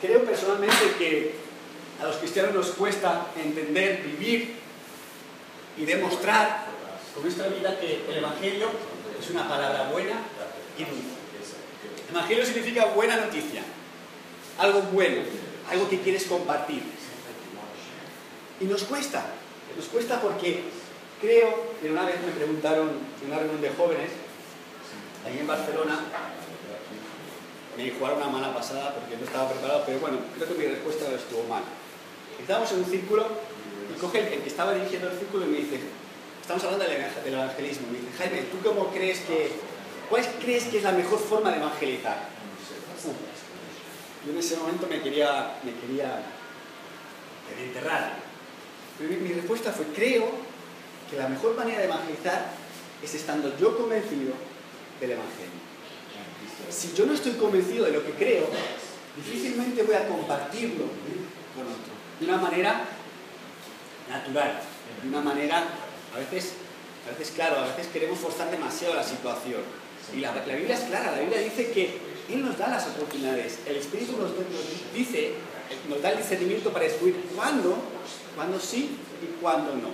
Creo 0.00 0.24
personalmente 0.24 0.96
que 0.98 1.43
a 2.04 2.08
los 2.08 2.16
cristianos 2.16 2.54
nos 2.54 2.70
cuesta 2.72 3.28
entender, 3.34 4.02
vivir 4.02 4.56
y 5.78 5.84
demostrar 5.86 6.66
con 7.14 7.22
nuestra 7.22 7.48
vida 7.48 7.78
que 7.80 8.04
el 8.08 8.18
Evangelio 8.18 8.68
es 9.18 9.30
una 9.30 9.48
palabra 9.48 9.88
buena 9.90 10.16
y 10.76 10.84
dulce. 10.84 11.14
Evangelio 12.10 12.44
significa 12.44 12.86
buena 12.86 13.16
noticia, 13.16 13.62
algo 14.58 14.82
bueno, 14.92 15.22
algo 15.70 15.88
que 15.88 16.00
quieres 16.00 16.24
compartir. 16.24 16.82
Y 18.60 18.64
nos 18.66 18.84
cuesta, 18.84 19.24
nos 19.74 19.86
cuesta 19.86 20.20
porque 20.20 20.62
creo, 21.20 21.72
que 21.80 21.90
una 21.90 22.04
vez 22.04 22.16
me 22.20 22.32
preguntaron 22.32 22.90
en 23.22 23.28
una 23.28 23.38
reunión 23.38 23.62
de 23.62 23.70
jóvenes, 23.70 24.10
ahí 25.26 25.38
en 25.38 25.46
Barcelona, 25.46 26.00
me 27.76 27.90
jugaron 27.90 28.18
una 28.18 28.28
mala 28.28 28.54
pasada 28.54 28.94
porque 28.94 29.16
no 29.16 29.24
estaba 29.24 29.48
preparado, 29.50 29.84
pero 29.86 29.98
bueno, 30.00 30.18
creo 30.36 30.48
que 30.48 30.54
mi 30.54 30.66
respuesta 30.66 31.10
estuvo 31.10 31.44
mal. 31.44 31.62
Estábamos 32.44 32.70
en 32.72 32.80
un 32.80 32.84
círculo 32.84 33.26
y 33.88 33.98
coge 33.98 34.18
el, 34.34 34.42
que 34.42 34.50
estaba 34.50 34.74
dirigiendo 34.74 35.08
el 35.08 35.18
círculo 35.18 35.46
y 35.46 35.48
me 35.48 35.56
dice, 35.60 35.80
estamos 36.42 36.62
hablando 36.64 36.84
del, 36.84 37.32
evangelismo, 37.32 37.86
me 37.90 38.00
dice, 38.00 38.12
Jaime, 38.18 38.42
¿tú 38.52 38.58
cómo 38.62 38.92
crees 38.92 39.20
que, 39.20 39.50
cuál 40.10 40.26
crees 40.42 40.64
que 40.64 40.76
es 40.76 40.82
la 40.82 40.92
mejor 40.92 41.18
forma 41.20 41.50
de 41.50 41.56
evangelizar? 41.56 42.18
Yo 44.26 44.32
en 44.32 44.38
ese 44.38 44.58
momento 44.58 44.86
me 44.90 45.00
quería, 45.00 45.56
me 45.64 45.72
quería, 45.72 46.20
enterrar. 47.64 48.12
mi, 48.98 49.16
mi 49.16 49.32
respuesta 49.32 49.72
fue, 49.72 49.86
creo 49.96 50.28
que 51.10 51.16
la 51.16 51.28
mejor 51.28 51.56
manera 51.56 51.78
de 51.78 51.86
evangelizar 51.86 52.50
es 53.02 53.14
estando 53.14 53.56
yo 53.56 53.74
convencido 53.74 54.34
del 55.00 55.12
Evangelio. 55.12 55.64
Si 56.68 56.92
yo 56.92 57.06
no 57.06 57.14
estoy 57.14 57.32
convencido 57.32 57.86
de 57.86 57.92
lo 57.92 58.04
que 58.04 58.12
creo, 58.12 58.48
difícilmente 59.16 59.82
voy 59.82 59.94
a 59.94 60.06
compartirlo 60.06 60.84
con 61.54 61.64
otro. 61.64 61.93
De 62.24 62.30
una 62.30 62.40
manera 62.40 62.80
natural, 64.08 64.60
de 65.02 65.08
una 65.08 65.20
manera, 65.20 65.62
a 66.14 66.18
veces, 66.18 66.54
a 67.06 67.10
veces 67.10 67.34
claro, 67.34 67.58
a 67.58 67.66
veces 67.66 67.88
queremos 67.92 68.18
forzar 68.18 68.50
demasiado 68.50 68.94
la 68.94 69.02
situación. 69.02 69.60
Y 70.16 70.20
la, 70.20 70.32
Biblia 70.32 70.74
es 70.74 70.84
clara, 70.84 71.12
la 71.12 71.20
Biblia 71.20 71.40
dice 71.40 71.70
que 71.70 71.98
Él 72.30 72.42
nos 72.42 72.56
da 72.56 72.68
las 72.68 72.86
oportunidades. 72.86 73.58
El 73.66 73.76
Espíritu 73.76 74.16
nos, 74.16 74.30
dice, 74.94 75.34
nos 75.86 76.00
da 76.00 76.12
el 76.12 76.16
discernimiento 76.16 76.72
para 76.72 76.86
descubrir 76.86 77.14
cuándo, 77.36 77.76
cuándo 78.34 78.58
sí 78.58 78.96
y 79.22 79.26
cuándo 79.42 79.74
no. 79.74 79.90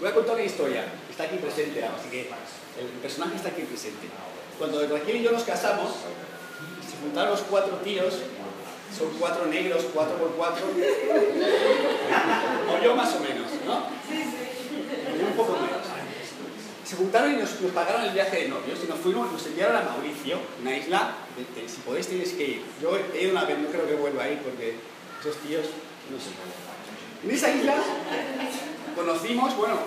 Voy 0.00 0.08
a 0.08 0.14
contar 0.14 0.36
una 0.36 0.44
historia, 0.44 0.86
está 1.10 1.24
aquí 1.24 1.36
presente, 1.36 1.84
así 1.84 2.08
que 2.08 2.30
el 2.80 2.86
personaje 3.02 3.36
está 3.36 3.50
aquí 3.50 3.62
presente. 3.64 4.06
Cuando 4.58 4.80
Raquel 4.88 5.16
y 5.16 5.22
yo 5.22 5.32
nos 5.32 5.42
casamos, 5.42 5.92
se 6.80 6.96
juntaron 7.02 7.32
los 7.32 7.42
cuatro 7.42 7.76
tíos, 7.84 8.14
son 8.96 9.10
cuatro 9.18 9.46
negros, 9.46 9.86
cuatro 9.92 10.16
por 10.16 10.30
cuatro, 10.32 10.66
o 12.70 12.82
yo 12.82 12.94
más 12.94 13.14
o 13.14 13.20
menos, 13.20 13.50
¿no? 13.66 13.86
Yo 15.18 15.26
un 15.26 15.36
poco 15.36 15.52
menos. 15.54 15.82
Se 16.84 16.96
juntaron 16.96 17.32
y 17.32 17.36
nos, 17.36 17.50
pagaron 17.74 18.02
el 18.02 18.10
viaje 18.10 18.42
de 18.42 18.48
novios 18.48 18.78
y 18.84 18.86
nos 18.86 18.98
fuimos, 18.98 19.32
nos 19.32 19.46
enviaron 19.46 19.76
a 19.76 19.82
Mauricio, 19.82 20.38
una 20.60 20.76
isla, 20.76 21.14
si 21.66 21.80
podéis 21.80 22.06
tenéis 22.06 22.32
que 22.32 22.44
ir. 22.44 22.62
Yo 22.80 22.96
he 23.14 23.22
ido 23.22 23.32
una 23.32 23.44
vez, 23.44 23.58
no 23.58 23.68
creo 23.68 23.86
que 23.86 23.94
vuelva 23.94 24.24
a 24.24 24.30
ir 24.30 24.38
porque 24.38 24.76
esos 25.20 25.36
tíos, 25.38 25.64
no 26.10 26.18
sé. 26.18 26.30
En 27.24 27.30
esa 27.30 27.50
isla 27.50 27.74
conocimos, 28.94 29.56
bueno, 29.56 29.78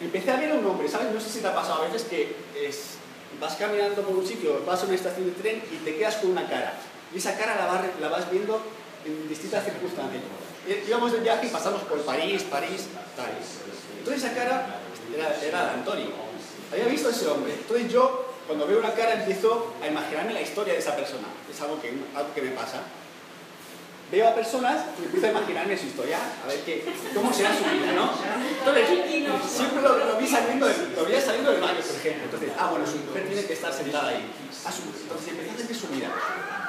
empecé 0.00 0.30
a 0.30 0.36
ver 0.36 0.52
un 0.52 0.66
hombre, 0.66 0.88
¿sabes? 0.88 1.12
No 1.12 1.20
sé 1.20 1.30
si 1.30 1.40
te 1.40 1.48
ha 1.48 1.54
pasado 1.54 1.82
a 1.82 1.86
veces 1.86 2.04
que 2.04 2.36
es, 2.54 2.96
vas 3.40 3.56
caminando 3.56 4.02
por 4.02 4.14
un 4.14 4.26
sitio, 4.26 4.62
vas 4.66 4.82
a 4.82 4.86
una 4.86 4.94
estación 4.94 5.26
de 5.26 5.32
tren 5.32 5.62
y 5.72 5.76
te 5.76 5.96
quedas 5.96 6.16
con 6.16 6.32
una 6.32 6.46
cara. 6.46 6.74
Y 7.12 7.18
esa 7.18 7.36
cara 7.36 7.56
la 7.56 7.66
vas, 7.66 7.80
la 8.00 8.08
vas 8.08 8.30
viendo 8.30 8.60
en 9.04 9.28
distintas 9.28 9.64
circunstancias. 9.64 10.22
Íbamos 10.86 11.12
de 11.12 11.20
viaje 11.20 11.46
y 11.46 11.50
pasamos 11.50 11.82
por 11.82 12.00
París, 12.02 12.42
París, 12.44 12.86
tal. 13.16 13.30
Entonces 13.98 14.24
esa 14.24 14.34
cara 14.34 14.80
era, 15.14 15.36
era 15.42 15.64
de 15.64 15.70
Antonio. 15.70 16.06
Había 16.72 16.86
visto 16.86 17.08
a 17.08 17.10
ese 17.10 17.26
hombre. 17.28 17.54
Entonces 17.54 17.90
yo, 17.92 18.34
cuando 18.46 18.66
veo 18.66 18.78
una 18.78 18.92
cara, 18.92 19.14
empiezo 19.14 19.74
a 19.82 19.88
imaginarme 19.88 20.34
la 20.34 20.42
historia 20.42 20.74
de 20.74 20.78
esa 20.78 20.94
persona. 20.94 21.26
Es 21.50 21.60
algo 21.60 21.80
que, 21.80 21.88
algo 22.14 22.34
que 22.34 22.42
me 22.42 22.50
pasa 22.50 22.82
veo 24.10 24.28
a 24.28 24.34
personas 24.34 24.86
y 25.00 25.04
empiezo 25.04 25.26
a 25.26 25.30
imaginarme 25.30 25.78
su 25.78 25.86
historia, 25.86 26.18
a 26.42 26.46
ver 26.48 26.60
qué, 26.60 26.84
cómo 27.14 27.32
será 27.32 27.50
su 27.56 27.62
vida, 27.62 27.92
¿no? 27.94 28.10
Entonces, 28.58 28.88
siempre 29.48 29.82
lo, 29.82 30.16
vi 30.18 30.26
saliendo 30.26 30.66
del, 30.66 30.94
lo 30.96 31.04
vi 31.04 31.20
saliendo 31.20 31.52
baño, 31.60 31.80
por 31.80 31.96
ejemplo. 31.96 32.24
Entonces, 32.24 32.50
ah, 32.58 32.68
bueno, 32.70 32.86
su 32.86 32.96
mujer 32.96 33.26
tiene 33.26 33.44
que 33.44 33.52
estar 33.52 33.72
sentada 33.72 34.08
ahí. 34.08 34.30
Ah, 34.64 34.72
entonces 35.02 35.28
empecé 35.28 35.50
a 35.50 35.64
hacer 35.64 35.76
su 35.76 35.86
vida. 35.88 36.10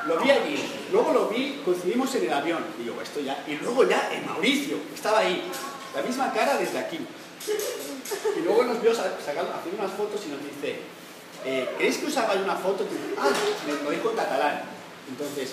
Lo 0.08 0.18
vi 0.20 0.32
allí, 0.32 0.58
luego 0.92 1.14
lo 1.14 1.28
vi, 1.28 1.62
coincidimos 1.64 2.14
en 2.16 2.24
el 2.24 2.34
avión, 2.34 2.64
y 2.80 2.84
digo, 2.84 3.02
esto 3.02 3.20
ya, 3.20 3.44
y 3.48 3.56
luego 3.58 3.88
ya 3.88 4.12
en 4.14 4.26
Mauricio, 4.26 4.78
estaba 4.94 5.20
ahí, 5.20 5.44
la 5.96 6.02
misma 6.02 6.34
cara 6.34 6.58
desde 6.58 6.80
aquí. 6.80 7.00
Y 8.36 8.40
luego 8.42 8.64
nos 8.64 8.82
vio 8.82 8.94
sacando, 8.94 9.54
haciendo 9.54 9.84
unas 9.84 9.96
fotos 9.96 10.22
y 10.26 10.30
nos 10.30 10.40
dice, 10.44 10.80
eh, 11.46 11.70
¿queréis 11.78 11.98
que 11.98 12.08
os 12.08 12.18
haga 12.18 12.34
una 12.34 12.56
foto? 12.56 12.86
Ah, 13.18 13.30
me 13.66 13.74
lo 13.84 13.92
dijo 13.92 14.12
en 14.12 14.16
catalán. 14.16 14.62
Entonces, 15.10 15.52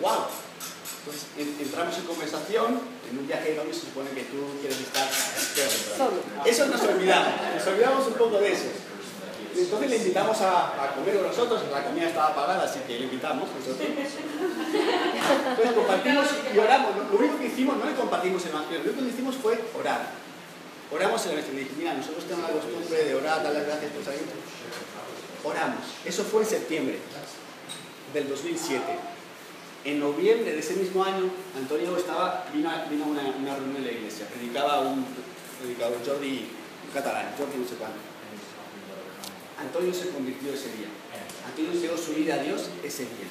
wow, 0.00 0.26
entonces 1.00 1.28
entramos 1.60 1.96
en 1.98 2.04
conversación, 2.04 2.80
en 3.10 3.18
un 3.18 3.26
viaje 3.26 3.50
de 3.50 3.56
novios 3.56 3.76
se 3.76 3.86
supone 3.86 4.10
que 4.10 4.22
tú 4.24 4.36
quieres 4.60 4.80
estar 4.80 5.08
solo. 5.96 6.22
Eso 6.44 6.66
nos 6.66 6.80
olvidamos, 6.82 7.32
nos 7.54 7.66
olvidamos 7.66 8.06
un 8.06 8.14
poco 8.14 8.38
de 8.38 8.52
eso. 8.52 8.64
Entonces 9.56 9.90
le 9.90 9.96
invitamos 9.96 10.40
a, 10.40 10.92
comer 10.94 11.14
con 11.16 11.26
nosotros, 11.28 11.62
la 11.70 11.84
comida 11.84 12.08
estaba 12.08 12.34
pagada, 12.34 12.64
así 12.64 12.80
que 12.86 12.98
le 12.98 13.04
invitamos 13.04 13.48
nosotros. 13.48 13.88
Entonces 13.88 15.74
compartimos 15.74 16.26
y 16.52 16.58
oramos. 16.58 16.90
Lo 17.10 17.18
único 17.18 17.38
que 17.38 17.46
hicimos, 17.46 17.76
no 17.76 17.86
le 17.86 17.94
compartimos 17.94 18.42
el 18.44 18.50
evangelio, 18.50 18.82
lo 18.84 18.90
único 18.90 19.06
que 19.06 19.12
hicimos 19.12 19.36
fue 19.36 19.60
orar. 19.78 20.10
Oramos 20.90 21.24
en 21.26 21.32
el 21.32 21.38
evangelio. 21.38 21.66
Mira, 21.78 21.94
nosotros 21.94 22.24
tenemos 22.24 22.50
la 22.50 22.56
costumbre 22.56 23.04
de 23.04 23.14
orar, 23.14 23.42
dar 23.42 23.52
las 23.52 23.66
gracias 23.66 23.92
por 23.92 24.04
salir. 24.04 24.22
Oramos. 25.44 25.84
Eso 26.04 26.24
fue 26.24 26.42
en 26.42 26.48
septiembre 26.48 26.98
del 28.12 28.28
2007. 28.28 28.82
En 29.84 30.00
noviembre 30.00 30.52
de 30.52 30.58
ese 30.58 30.74
mismo 30.74 31.04
año, 31.04 31.30
Antonio 31.56 31.96
estaba, 31.96 32.46
vino, 32.52 32.70
a, 32.70 32.86
una, 32.88 33.22
reunión 33.22 33.76
en 33.76 33.84
la 33.84 33.92
iglesia, 33.92 34.26
predicaba 34.26 34.80
un 34.80 35.04
predicador, 35.60 35.98
Jordi, 36.04 36.48
un 36.86 36.92
catalán, 36.92 37.34
Jordi 37.36 37.58
no 37.58 37.68
sé 37.68 37.74
cuándo. 37.74 38.13
Antonio 39.58 39.94
se 39.94 40.10
convirtió 40.10 40.52
ese 40.52 40.72
día. 40.76 40.88
Antonio 41.46 41.72
entregó 41.72 41.96
su 41.96 42.14
vida 42.14 42.34
a 42.34 42.38
Dios 42.38 42.70
ese 42.82 43.02
día. 43.02 43.28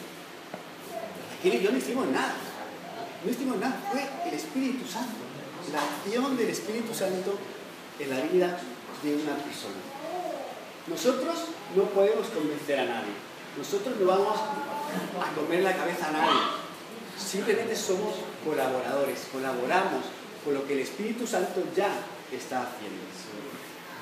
Aquel 1.40 1.56
y 1.56 1.64
yo 1.64 1.72
no 1.72 1.78
hicimos 1.78 2.08
nada. 2.08 2.36
No 3.24 3.32
hicimos 3.32 3.58
nada. 3.58 3.80
Fue 3.92 4.08
el 4.28 4.34
Espíritu 4.34 4.88
Santo. 4.88 5.24
La 5.72 5.82
acción 5.82 6.38
del 6.38 6.50
Espíritu 6.50 6.94
Santo 6.94 7.38
en 8.00 8.10
la 8.10 8.20
vida 8.22 8.60
de 9.04 9.16
una 9.16 9.36
persona. 9.36 9.80
Nosotros 10.88 11.36
no 11.76 11.84
podemos 11.90 12.28
convencer 12.28 12.80
a 12.80 12.86
nadie. 12.86 13.14
Nosotros 13.58 13.96
no 14.00 14.06
vamos 14.08 14.38
a 14.38 15.36
comer 15.36 15.64
la 15.64 15.76
cabeza 15.76 16.10
a 16.10 16.12
nadie. 16.12 16.40
Simplemente 17.18 17.76
somos 17.76 18.16
colaboradores, 18.44 19.28
colaboramos 19.32 20.04
con 20.44 20.54
lo 20.54 20.66
que 20.68 20.74
el 20.74 20.80
Espíritu 20.80 21.26
Santo 21.26 21.64
ya 21.76 21.90
está 22.32 22.64
haciendo. 22.64 23.04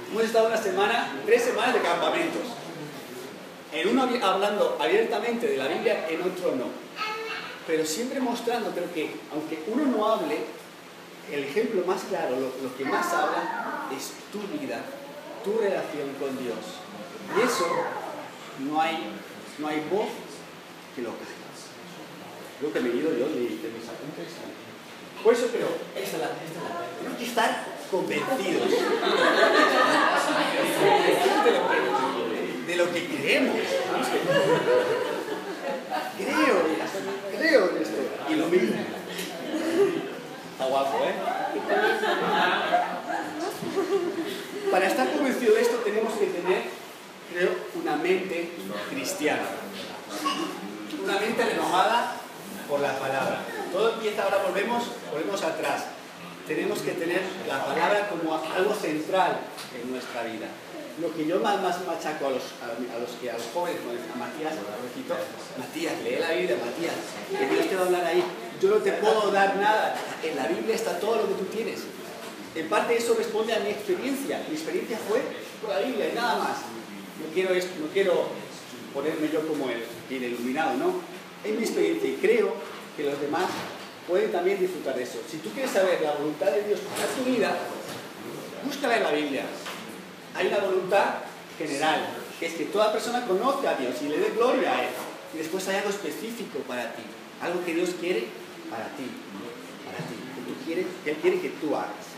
Hemos 0.09 0.23
estado 0.23 0.47
una 0.47 0.57
semana, 0.57 1.21
tres 1.25 1.43
semanas 1.43 1.73
de 1.73 1.81
campamentos. 1.81 2.41
En 3.71 3.87
uno 3.87 4.09
hablando 4.21 4.77
abiertamente 4.79 5.47
de 5.47 5.57
la 5.57 5.67
Biblia, 5.67 6.07
en 6.09 6.21
otro 6.21 6.55
no. 6.55 6.65
Pero 7.65 7.85
siempre 7.85 8.19
mostrando, 8.19 8.71
creo 8.71 8.93
que 8.93 9.15
aunque 9.31 9.63
uno 9.67 9.85
no 9.85 10.11
hable, 10.11 10.39
el 11.31 11.43
ejemplo 11.45 11.83
más 11.85 12.01
claro, 12.03 12.35
lo, 12.37 12.77
que 12.77 12.83
más 12.83 13.13
habla, 13.13 13.87
es 13.95 14.11
tu 14.31 14.39
vida, 14.59 14.81
tu 15.43 15.57
relación 15.57 16.09
con 16.19 16.37
Dios. 16.43 16.57
Y 17.37 17.45
eso 17.45 17.67
no 18.59 18.81
hay, 18.81 19.13
no 19.59 19.67
hay 19.67 19.81
voz 19.89 20.09
que 20.95 21.01
lo 21.01 21.11
creas. 21.11 21.31
Creo 22.59 22.73
que 22.73 22.79
me 22.81 22.89
he 22.89 22.95
ido 22.95 23.11
yo 23.11 23.27
de, 23.29 23.39
de 23.39 23.69
mis 23.71 23.87
apuntes. 23.87 24.35
Por 25.23 25.33
eso 25.33 25.47
creo, 25.47 25.69
esta 25.95 26.17
es 26.17 26.21
la, 26.21 26.29
tenemos 26.97 27.17
que 27.17 27.25
estar 27.25 27.70
convencidos 27.91 28.71
de 32.65 32.75
lo 32.75 32.91
que 32.91 33.06
creemos. 33.08 33.58
Creo, 36.17 36.56
creo 37.38 37.65
esto. 37.82 38.01
Y 38.30 38.36
lo 38.36 38.47
mismo. 38.47 38.75
Está 40.54 40.65
guapo, 40.65 40.97
¿eh? 41.04 41.13
Para 44.71 44.88
estar 44.88 45.12
convencido 45.12 45.56
de 45.56 45.62
esto 45.62 45.77
tenemos 45.77 46.13
que 46.13 46.27
tener, 46.27 46.63
creo, 47.32 47.49
una 47.75 47.97
mente 47.97 48.51
cristiana 48.89 49.43
una 51.04 51.19
mente 51.19 51.43
renovada 51.43 52.13
por 52.67 52.80
la 52.80 52.97
palabra. 52.97 53.41
Todo 53.71 53.93
empieza, 53.93 54.23
ahora 54.23 54.38
volvemos, 54.45 54.84
volvemos 55.12 55.43
atrás. 55.43 55.86
Tenemos 56.51 56.81
que 56.81 56.91
tener 56.91 57.21
la 57.47 57.63
palabra 57.65 58.09
como 58.09 58.35
algo 58.35 58.75
central 58.75 59.39
en 59.71 59.89
nuestra 59.89 60.23
vida. 60.23 60.47
Lo 60.99 61.15
que 61.15 61.25
yo 61.25 61.39
más, 61.39 61.61
más 61.63 61.79
machaco 61.87 62.27
a 62.27 62.31
los, 62.31 62.43
a, 62.59 62.99
los, 62.99 63.11
que, 63.21 63.31
a 63.31 63.37
los 63.39 63.47
jóvenes, 63.53 63.79
a 64.13 64.17
Matías, 64.19 64.51
a 64.59 65.57
Matías, 65.57 65.93
lee 66.03 66.19
la 66.19 66.31
Biblia, 66.31 66.57
Matías, 66.59 66.95
que 67.31 67.55
Dios 67.55 67.69
te 67.69 67.75
va 67.75 67.83
a 67.83 67.85
hablar 67.85 68.03
ahí. 68.03 68.21
Yo 68.61 68.69
no 68.69 68.75
te 68.83 68.91
puedo 68.91 69.31
dar 69.31 69.55
nada. 69.55 69.95
En 70.21 70.35
la 70.35 70.47
Biblia 70.47 70.75
está 70.75 70.99
todo 70.99 71.23
lo 71.23 71.27
que 71.29 71.35
tú 71.35 71.45
tienes. 71.45 71.83
En 72.53 72.67
parte 72.67 72.97
eso 72.97 73.15
responde 73.17 73.55
a 73.55 73.59
mi 73.61 73.69
experiencia. 73.69 74.43
Mi 74.49 74.55
experiencia 74.55 74.99
fue 75.07 75.21
con 75.61 75.73
la 75.73 75.79
Biblia 75.79 76.09
y 76.11 76.15
nada 76.15 76.35
más. 76.37 76.57
No 77.23 77.33
quiero, 77.33 77.55
no 77.55 77.87
quiero 77.93 78.27
ponerme 78.93 79.29
yo 79.31 79.47
como 79.47 79.69
el, 79.69 79.83
iluminado, 80.09 80.75
¿no? 80.75 80.95
Es 81.45 81.55
mi 81.55 81.63
experiencia 81.63 82.09
y 82.09 82.17
creo 82.19 82.55
que 82.97 83.03
los 83.03 83.21
demás 83.21 83.45
pueden 84.07 84.31
también 84.31 84.59
disfrutar 84.59 84.95
de 84.95 85.03
eso. 85.03 85.19
Si 85.29 85.37
tú 85.37 85.49
quieres 85.49 85.71
saber 85.71 86.01
la 86.01 86.13
voluntad 86.13 86.47
de 86.47 86.63
Dios 86.63 86.79
para 86.79 87.07
tu 87.07 87.23
vida, 87.23 87.55
búscala 88.65 88.97
en 88.97 89.03
la 89.03 89.11
Biblia. 89.11 89.43
Hay 90.35 90.47
una 90.47 90.59
voluntad 90.59 91.15
general, 91.57 92.07
que 92.39 92.45
es 92.47 92.53
que 92.53 92.65
toda 92.65 92.91
persona 92.91 93.25
conozca 93.25 93.71
a 93.71 93.75
Dios 93.75 93.95
y 94.01 94.09
le 94.09 94.19
dé 94.19 94.29
gloria 94.35 94.75
a 94.75 94.83
Él. 94.83 94.89
y 95.33 95.37
después 95.37 95.67
hay 95.67 95.77
algo 95.77 95.89
específico 95.89 96.59
para 96.67 96.93
ti, 96.93 97.03
algo 97.41 97.63
que 97.63 97.73
Dios 97.73 97.91
quiere 97.99 98.27
para 98.69 98.85
ti, 98.95 99.07
para 99.85 99.97
ti, 100.07 100.15
que, 100.65 100.85
que 101.03 101.11
Él 101.11 101.17
quiere 101.21 101.39
que 101.39 101.49
tú 101.49 101.75
hagas. 101.75 102.11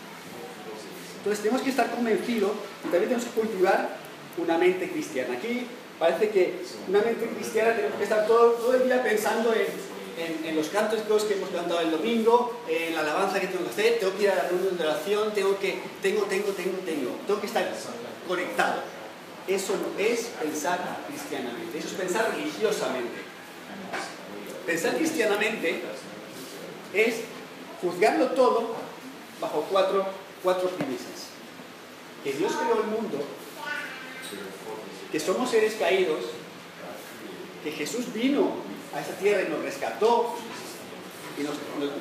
Entonces 1.17 1.41
tenemos 1.41 1.61
que 1.61 1.69
estar 1.69 1.89
convencidos 1.91 2.51
y 2.81 2.89
también 2.89 3.09
tenemos 3.09 3.25
que 3.25 3.39
cultivar 3.39 3.97
una 4.37 4.57
mente 4.57 4.89
cristiana. 4.89 5.35
Aquí 5.35 5.67
parece 5.99 6.29
que 6.29 6.59
una 6.87 7.01
mente 7.01 7.27
cristiana 7.27 7.75
tenemos 7.75 7.97
que 7.97 8.03
estar 8.03 8.27
todo, 8.27 8.51
todo 8.53 8.73
el 8.75 8.85
día 8.85 9.01
pensando 9.01 9.53
en, 9.53 9.67
en, 10.17 10.55
los 10.55 10.67
cantos 10.67 11.01
que 11.01 11.33
hemos 11.33 11.49
cantado 11.49 11.79
el 11.79 11.91
domingo, 11.91 12.61
en 12.67 12.93
la 12.93 13.01
alabanza 13.01 13.39
que 13.39 13.47
tengo 13.47 13.63
que 13.65 13.71
hacer, 13.71 13.99
tengo 13.99 14.15
que 14.15 14.23
ir 14.23 14.29
a 14.29 14.35
la 14.35 14.49
reunión 14.49 14.77
de 14.77 14.83
oración, 14.83 15.33
tengo 15.33 15.57
que, 15.59 15.79
tengo, 16.01 16.23
tengo, 16.23 16.51
tengo, 16.51 16.77
tengo, 16.85 17.11
tengo 17.25 17.41
que 17.41 17.47
estar 17.47 17.67
conectado. 18.27 18.81
Eso 19.47 19.73
no 19.75 19.99
es 19.99 20.29
pensar 20.41 21.03
cristianamente, 21.07 21.77
eso 21.77 21.87
es 21.87 21.93
pensar 21.93 22.31
religiosamente. 22.35 23.21
Pensar 24.65 24.95
cristianamente 24.95 25.81
es 26.93 27.15
juzgarlo 27.81 28.27
todo 28.27 28.75
bajo 29.41 29.67
cuatro, 29.69 30.05
cuatro 30.41 30.69
premisas. 30.69 31.27
Que 32.23 32.31
Dios 32.31 32.53
creó 32.53 32.81
el 32.81 32.87
mundo, 32.87 33.21
que 35.11 35.19
somos 35.19 35.49
seres 35.49 35.73
caídos, 35.73 36.21
que 37.63 37.71
Jesús 37.71 38.13
vino 38.13 38.72
a 38.93 38.99
esta 38.99 39.13
tierra 39.15 39.43
y 39.43 39.49
nos 39.49 39.61
rescató 39.61 40.35
y 41.37 41.43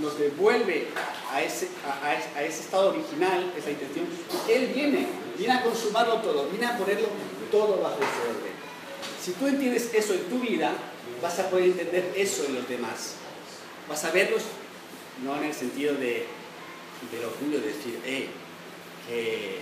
nos, 0.03 0.19
devuelve 0.19 0.89
a 1.31 1.43
ese, 1.43 1.69
a, 2.05 2.43
ese, 2.45 2.61
estado 2.61 2.91
original, 2.91 3.53
esa 3.57 3.71
intención, 3.71 4.07
Él 4.49 4.73
viene, 4.75 5.07
viene 5.39 5.55
a 5.55 5.63
consumarlo 5.63 6.17
todo, 6.17 6.49
viene 6.49 6.67
a 6.67 6.77
ponerlo 6.77 7.09
todo 7.51 7.81
bajo 7.81 7.97
ese 7.97 8.29
orden. 8.29 8.53
Si 9.23 9.33
tú 9.33 9.47
entiendes 9.47 9.91
eso 9.95 10.15
en 10.15 10.25
tu 10.25 10.41
vida, 10.41 10.73
vas 11.23 11.39
a 11.39 11.49
poder 11.49 11.67
entender 11.67 12.13
eso 12.17 12.45
en 12.45 12.57
los 12.57 12.69
demás. 12.69 13.15
Vas 13.89 14.05
a 14.05 14.11
verlos, 14.11 14.43
no 15.25 15.37
en 15.37 15.45
el 15.45 15.55
sentido 15.55 15.95
de, 15.95 16.27
del 17.11 17.25
orgullo 17.25 17.61
de 17.61 17.69
decir, 17.69 18.01
eh, 18.05 18.29
que 19.09 19.61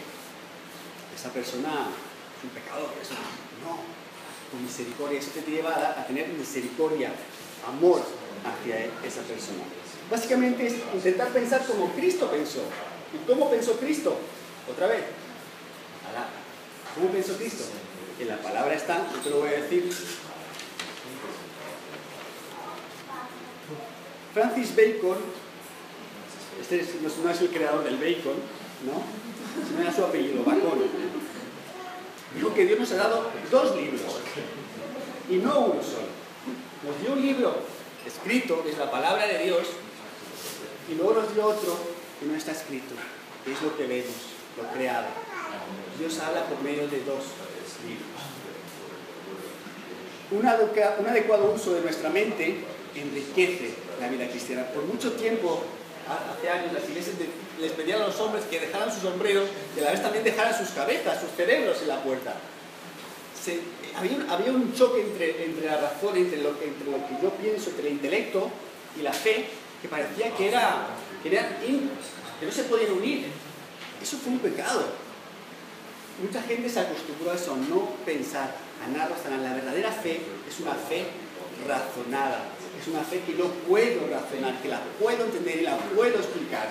esa 1.15 1.33
persona 1.33 1.89
es 2.39 2.45
un 2.45 2.51
pecador, 2.51 2.91
no. 3.63 4.00
Con 4.51 4.63
misericordia, 4.63 5.19
eso 5.19 5.31
te 5.31 5.51
lleva 5.51 5.71
a 5.75 6.07
tener 6.07 6.29
misericordia, 6.29 7.13
amor 7.67 8.03
hacia 8.45 8.87
esa 9.07 9.23
persona. 9.23 9.63
Básicamente 10.11 10.67
es 10.67 10.75
intentar 10.93 11.29
pensar 11.29 11.65
como 11.67 11.93
Cristo 11.93 12.31
pensó. 12.31 12.63
¿Y 13.15 13.27
cómo 13.27 13.51
pensó 13.51 13.79
Cristo? 13.79 14.17
Otra 14.71 14.87
vez. 14.89 15.05
¿Cómo 16.95 17.09
pensó 17.11 17.37
Cristo? 17.37 17.65
En 18.19 18.29
la 18.29 18.39
palabra 18.39 18.75
está, 18.75 19.09
yo 19.13 19.19
te 19.21 19.31
lo 19.31 19.41
voy 19.41 19.51
a 19.51 19.63
decir. 19.63 19.91
Francis 24.35 24.77
Bacon, 24.77 25.19
este 26.61 26.87
no 27.23 27.31
es 27.31 27.41
el 27.41 27.49
creador 27.49 27.83
del 27.85 27.97
bacon, 27.97 28.37
¿no? 28.87 29.03
Sino 29.67 29.83
era 29.83 29.93
su 29.93 30.05
apellido, 30.05 30.45
Bacon. 30.45 30.79
Dijo 32.35 32.55
que 32.55 32.67
Dios 32.67 32.79
nos 32.79 32.93
ha 32.93 32.97
dado 32.97 33.31
dos 33.51 33.77
libros 33.77 34.01
y 35.29 35.37
no 35.37 35.61
uno 35.61 35.83
solo. 35.83 36.11
Nos 36.87 37.01
dio 37.01 37.13
un 37.13 37.23
libro 37.23 37.55
escrito, 38.07 38.63
que 38.63 38.71
es 38.71 38.79
la 38.79 38.91
palabra 38.91 39.27
de 39.27 39.39
Dios, 39.45 39.67
y 40.91 40.95
luego 40.95 41.21
nos 41.21 41.35
dio 41.35 41.45
otro 41.45 41.77
que 42.19 42.27
no 42.27 42.35
está 42.35 42.53
escrito, 42.53 42.95
que 43.45 43.53
es 43.53 43.63
lo 43.63 43.77
que 43.77 43.87
vemos, 43.87 44.15
lo 44.57 44.69
creado. 44.73 45.09
Dios 45.99 46.19
habla 46.21 46.47
por 46.47 46.61
medio 46.63 46.89
de 46.89 47.05
dos 47.05 47.25
libros. 47.87 48.31
Un, 50.31 50.47
adecuado 50.47 51.53
uso 51.55 51.75
de 51.75 51.81
nuestra 51.81 52.09
mente 52.09 52.65
enriquece 52.95 53.75
la 54.01 54.09
vida 54.09 54.29
cristiana. 54.29 54.67
Por 54.67 54.85
mucho 54.85 55.13
tiempo, 55.13 55.63
hace 56.09 56.51
años, 56.51 56.73
las 56.73 56.89
iglesias 56.89 57.17
les 57.61 57.73
pedían 57.73 58.03
a 58.03 58.07
los 58.07 58.19
hombres 58.21 58.45
que 58.51 58.61
dejaran 58.61 58.93
sus 58.93 59.03
sombreros 59.03 59.49
y 59.77 59.81
a 59.81 59.85
la 59.85 59.91
vez 59.93 60.03
también 60.03 60.25
dejaran 60.25 60.57
sus 60.57 60.71
cabezas, 60.71 61.21
sus 61.21 61.31
cerebros 61.33 61.81
en 61.83 61.89
la 61.89 62.03
puerta. 62.03 62.35
había, 63.97 64.53
un, 64.53 64.75
choque 64.75 65.03
entre, 65.03 65.45
entre 65.45 65.67
la 65.67 65.77
razón, 65.77 66.17
entre 66.17 66.43
lo, 66.43 66.59
que 66.59 66.73
yo 67.23 67.31
pienso, 67.41 67.71
entre 67.71 67.89
el 67.89 67.95
intelecto 67.95 68.51
y 68.99 69.03
la 69.03 69.13
fe, 69.13 69.47
que 69.83 69.89
parecía 69.89 70.35
que, 70.35 70.49
era, 70.49 70.87
que, 71.23 71.31
que 71.31 72.47
no 72.47 72.53
se 72.53 72.65
podían 72.65 72.93
unir. 72.93 73.27
Eso 74.03 74.17
fue 74.17 74.33
un 74.33 74.39
pecado. 74.39 74.85
Mucha 76.23 76.43
gente 76.43 76.69
se 76.69 76.81
acostumbró 76.81 77.31
a 77.31 77.35
eso, 77.35 77.57
no 77.57 77.91
pensar, 78.05 78.55
a 78.85 78.89
nada 78.89 79.09
razonar. 79.09 79.41
La 79.41 79.55
verdadera 79.55 79.93
fe 79.93 80.21
es 80.49 80.61
una 80.61 80.75
fe 80.75 81.07
razonada, 81.67 82.45
es 82.81 82.89
una 82.89 83.03
fe 83.03 83.21
que 83.27 83.35
no 83.35 83.45
puedo 83.69 84.09
razonar, 84.09 84.61
que 84.63 84.69
la 84.69 84.81
puedo 84.99 85.25
entender 85.25 85.59
y 85.59 85.63
la 85.63 85.77
puedo 85.77 86.17
explicar. 86.17 86.69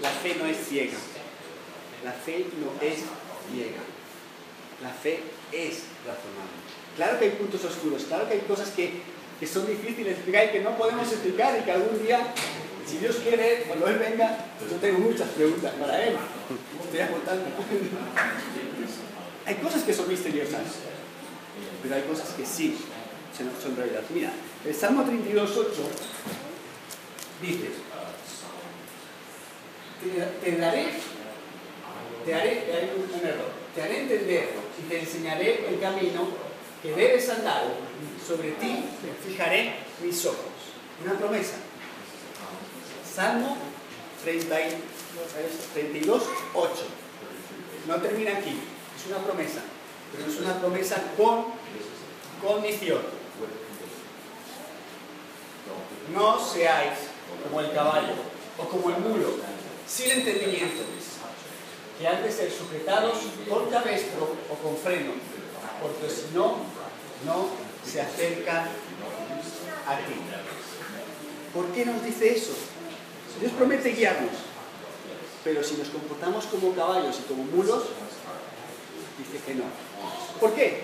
La 0.00 0.10
fe 0.10 0.36
no 0.38 0.46
es 0.46 0.56
ciega, 0.68 0.98
la 2.04 2.12
fe 2.12 2.46
no 2.60 2.86
es 2.86 2.98
ciega, 3.50 3.82
la 4.82 4.90
fe 4.90 5.20
es 5.50 5.82
razonable. 6.06 6.62
Claro 6.96 7.18
que 7.18 7.24
hay 7.24 7.30
puntos 7.32 7.64
oscuros, 7.64 8.04
claro 8.04 8.28
que 8.28 8.34
hay 8.34 8.40
cosas 8.40 8.70
que, 8.70 9.00
que 9.40 9.46
son 9.46 9.66
difíciles 9.66 10.06
de 10.06 10.12
explicar 10.12 10.46
y 10.46 10.48
que 10.50 10.60
no 10.60 10.76
podemos 10.76 11.10
explicar 11.10 11.58
y 11.58 11.64
que 11.64 11.72
algún 11.72 12.00
día 12.04 12.32
si 12.86 12.98
Dios 12.98 13.16
quiere, 13.16 13.64
cuando 13.66 13.88
Él 13.88 13.98
venga, 13.98 14.36
yo 14.70 14.76
tengo 14.76 14.98
muchas 14.98 15.28
preguntas 15.30 15.72
para 15.80 16.04
Él. 16.04 16.16
Estoy 16.84 17.00
apuntando. 17.00 17.46
hay 19.46 19.54
cosas 19.56 19.82
que 19.82 19.94
son 19.94 20.08
misteriosas, 20.08 20.62
pero 21.82 21.94
hay 21.94 22.02
cosas 22.02 22.28
que 22.36 22.44
sí 22.44 22.76
son 23.62 23.76
realidad. 23.76 24.02
Mira, 24.10 24.32
el 24.64 24.74
Salmo 24.74 25.04
32, 25.04 25.50
8 25.56 25.70
dice, 27.42 27.70
te, 30.42 30.56
daré, 30.56 30.86
te 32.24 32.34
haré, 32.34 32.50
hay 32.50 32.90
un 32.96 33.26
error, 33.26 33.50
te 33.74 33.82
haré 33.82 34.02
entender 34.02 34.50
y 34.78 34.88
te 34.88 35.00
enseñaré 35.00 35.68
el 35.68 35.80
camino 35.80 36.28
que 36.82 36.92
debes 36.92 37.28
andar. 37.30 37.62
Sobre 38.26 38.52
ti 38.52 38.84
fijaré 39.26 39.74
mis 40.02 40.24
ojos. 40.24 40.38
Una 41.04 41.18
promesa. 41.18 41.56
Salmo 43.14 43.56
32, 44.24 46.22
8. 46.54 46.72
No 47.86 47.96
termina 47.96 48.38
aquí, 48.38 48.58
es 48.96 49.06
una 49.08 49.18
promesa, 49.18 49.60
pero 50.12 50.30
es 50.30 50.40
una 50.40 50.58
promesa 50.58 51.02
con 51.16 51.46
condición. 52.42 53.23
No 56.12 56.38
seáis 56.38 56.92
como 57.42 57.60
el 57.60 57.72
caballo 57.72 58.14
o 58.58 58.64
como 58.68 58.90
el 58.90 58.98
mulo, 58.98 59.34
sin 59.86 60.10
entendimiento, 60.10 60.82
que 61.98 62.08
han 62.08 62.22
de 62.22 62.30
ser 62.30 62.50
sujetados 62.50 63.18
con 63.48 63.70
cabestro 63.70 64.36
o 64.50 64.54
con 64.54 64.76
freno, 64.76 65.12
porque 65.80 66.08
si 66.08 66.34
no, 66.34 66.56
no 67.24 67.46
se 67.84 68.00
acercan 68.00 68.68
a 69.86 69.96
ti. 69.98 70.14
¿Por 71.52 71.66
qué 71.68 71.84
nos 71.84 72.04
dice 72.04 72.36
eso? 72.36 72.52
Dios 73.40 73.52
promete 73.52 73.90
guiarnos, 73.90 74.32
pero 75.42 75.62
si 75.62 75.76
nos 75.76 75.88
comportamos 75.88 76.46
como 76.46 76.74
caballos 76.74 77.18
y 77.18 77.22
como 77.28 77.44
mulos, 77.44 77.84
dice 79.18 79.44
que 79.44 79.54
no. 79.54 79.64
¿Por 80.40 80.52
qué? 80.54 80.82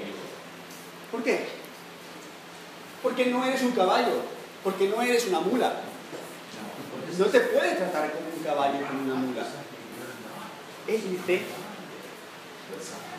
¿Por 1.10 1.22
qué? 1.22 1.46
Porque 3.02 3.26
no 3.26 3.44
eres 3.44 3.62
un 3.62 3.72
caballo, 3.72 4.22
porque 4.62 4.88
no 4.88 5.02
eres 5.02 5.26
una 5.26 5.40
mula. 5.40 5.80
No 7.18 7.26
te 7.26 7.40
puede 7.40 7.74
tratar 7.74 8.12
como 8.12 8.26
un 8.36 8.42
caballo 8.42 8.86
como 8.86 9.02
una 9.02 9.14
mula. 9.14 9.46
Él 10.86 11.02
dice, 11.10 11.42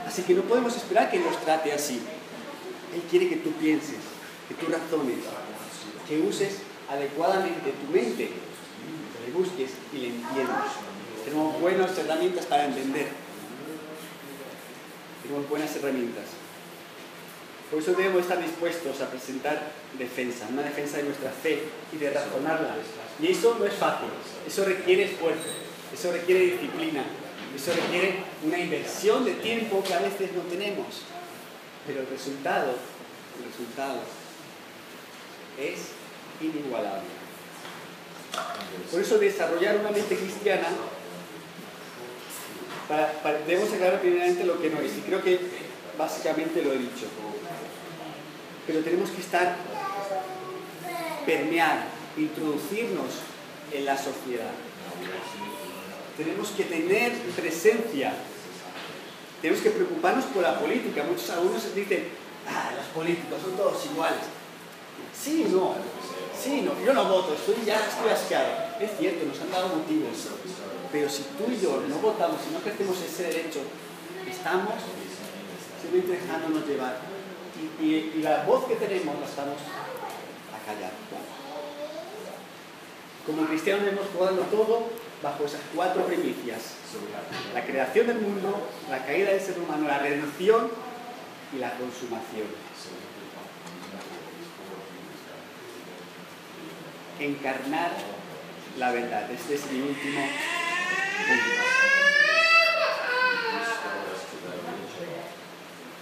así 0.08 0.24
que 0.24 0.34
no 0.34 0.42
podemos 0.44 0.76
esperar 0.76 1.12
que 1.12 1.20
nos 1.20 1.40
trate 1.42 1.72
así. 1.72 2.02
Él 2.94 3.02
quiere 3.10 3.30
que 3.30 3.38
tú 3.38 3.52
pienses, 3.54 4.00
que 4.48 4.56
tú 4.56 4.72
razones, 4.72 5.18
que 6.08 6.20
uses 6.20 6.60
adecuadamente 6.90 7.72
tu 7.72 7.92
mente 7.94 8.32
le 9.26 9.32
busques 9.32 9.72
y 9.94 9.98
le 9.98 10.08
entiendas. 10.08 10.74
Tenemos 11.24 11.60
buenas 11.62 11.98
herramientas 11.98 12.46
para 12.46 12.66
entender. 12.66 13.10
Tenemos 15.22 15.50
buenas 15.50 15.76
herramientas. 15.76 16.26
Por 17.72 17.80
eso 17.80 17.94
debemos 17.94 18.24
estar 18.24 18.38
dispuestos 18.44 19.00
a 19.00 19.10
presentar 19.10 19.72
defensa, 19.98 20.46
una 20.52 20.64
defensa 20.64 20.98
de 20.98 21.04
nuestra 21.04 21.32
fe 21.32 21.64
y 21.94 21.98
de 21.98 22.10
razonarla. 22.10 22.76
Y 23.18 23.32
eso 23.32 23.56
no 23.58 23.66
es 23.66 23.74
fácil, 23.74 24.10
eso 24.46 24.66
requiere 24.66 25.06
esfuerzo, 25.06 25.48
eso 25.94 26.12
requiere 26.12 26.42
disciplina, 26.48 27.06
eso 27.56 27.72
requiere 27.74 28.24
una 28.44 28.60
inversión 28.60 29.24
de 29.24 29.36
tiempo 29.36 29.82
que 29.84 29.94
a 29.94 30.00
veces 30.00 30.34
no 30.34 30.42
tenemos. 30.42 31.04
Pero 31.88 32.02
el 32.02 32.08
resultado, 32.08 32.76
el 33.40 33.46
resultado 33.50 34.02
es 35.58 35.80
inigualable. 36.42 37.08
Por 38.92 39.00
eso 39.00 39.18
desarrollar 39.18 39.78
una 39.78 39.92
mente 39.92 40.18
cristiana, 40.18 40.68
debemos 43.48 43.72
aclarar 43.72 44.02
primeramente 44.02 44.44
lo 44.44 44.62
que 44.62 44.70
no 44.70 44.82
es, 44.82 44.98
y 44.98 45.02
creo 45.02 45.24
que 45.24 45.40
básicamente 45.98 46.62
lo 46.62 46.74
he 46.74 46.78
dicho. 46.78 47.08
Pero 48.68 48.80
tenemos 48.82 49.10
que 49.10 49.22
estar, 49.22 49.56
permear, 51.26 51.86
introducirnos 52.18 53.12
en 53.72 53.86
la 53.86 53.98
sociedad. 53.98 54.52
Tenemos 56.18 56.50
que 56.50 56.64
tener 56.66 57.14
presencia. 57.36 58.14
Tenemos 59.42 59.64
que 59.64 59.72
preocuparnos 59.72 60.26
por 60.26 60.44
la 60.44 60.60
política. 60.60 61.04
Muchos 61.04 61.30
algunos 61.32 61.74
dicen, 61.74 62.10
ah, 62.48 62.72
los 62.76 62.86
políticos 62.88 63.40
son 63.42 63.54
todos 63.54 63.86
iguales. 63.86 64.22
Sí, 65.18 65.48
no. 65.50 65.76
Sí, 66.38 66.62
no. 66.62 66.74
Yo 66.86 66.94
no 66.94 67.06
voto, 67.06 67.34
estoy 67.34 67.66
ya 67.66 67.76
estoy 67.76 68.12
asqueado. 68.12 68.50
Es 68.80 68.92
cierto, 68.98 69.26
nos 69.26 69.40
han 69.42 69.52
dado 69.52 69.76
motivos. 69.76 70.12
Pero 70.92 71.10
si 71.10 71.24
tú 71.38 71.46
y 71.50 71.60
yo 71.62 71.84
no 71.88 71.98
votamos, 71.98 72.42
si 72.42 72.52
no 72.52 72.60
ejercemos 72.60 72.98
ese 73.02 73.24
derecho, 73.24 73.60
estamos 74.30 74.74
simplemente 75.82 76.22
dejándonos 76.22 76.68
llevar. 76.68 77.11
Y, 77.80 78.22
la 78.22 78.44
voz 78.44 78.66
que 78.66 78.76
tenemos 78.76 79.20
la 79.20 79.26
estamos 79.26 79.58
a 79.58 80.66
callar. 80.66 80.92
Como 83.26 83.46
cristianos 83.46 83.88
hemos 83.88 84.08
jugado 84.08 84.38
todo 84.44 84.88
bajo 85.22 85.46
esas 85.46 85.62
cuatro 85.76 86.06
primicias. 86.06 86.76
La 87.54 87.64
creación 87.64 88.08
del 88.08 88.20
mundo, 88.20 88.70
la 88.90 89.06
caída 89.06 89.32
del 89.32 89.42
ser 89.42 89.60
humano, 89.60 89.88
la 89.88 90.00
redención 90.00 90.70
y 91.56 91.60
la 91.60 91.72
consumación. 91.78 92.48
Encarnar 97.20 97.92
la 98.78 98.92
verdad. 98.92 99.30
Este 99.32 99.56
es 99.56 99.72
mi 99.72 99.82
último 99.82 100.22
punto. 101.28 102.41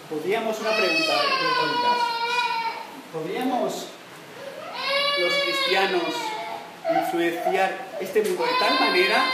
Podríamos 0.09 0.59
una 0.59 0.75
pregunta, 0.75 1.13
¿podríamos 3.13 3.85
los 5.19 5.33
cristianos 5.43 6.01
influenciar 6.89 7.89
este 8.01 8.23
mundo 8.23 8.43
de 8.43 8.51
tal 8.59 8.79
manera 8.79 9.29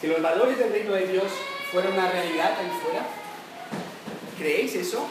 que 0.00 0.08
los 0.08 0.20
valores 0.20 0.58
del 0.58 0.72
reino 0.72 0.94
de 0.94 1.06
Dios 1.06 1.26
fueran 1.70 1.92
una 1.92 2.10
realidad 2.10 2.56
ahí 2.58 2.72
fuera? 2.82 3.06
¿Creéis 4.36 4.74
eso? 4.74 5.06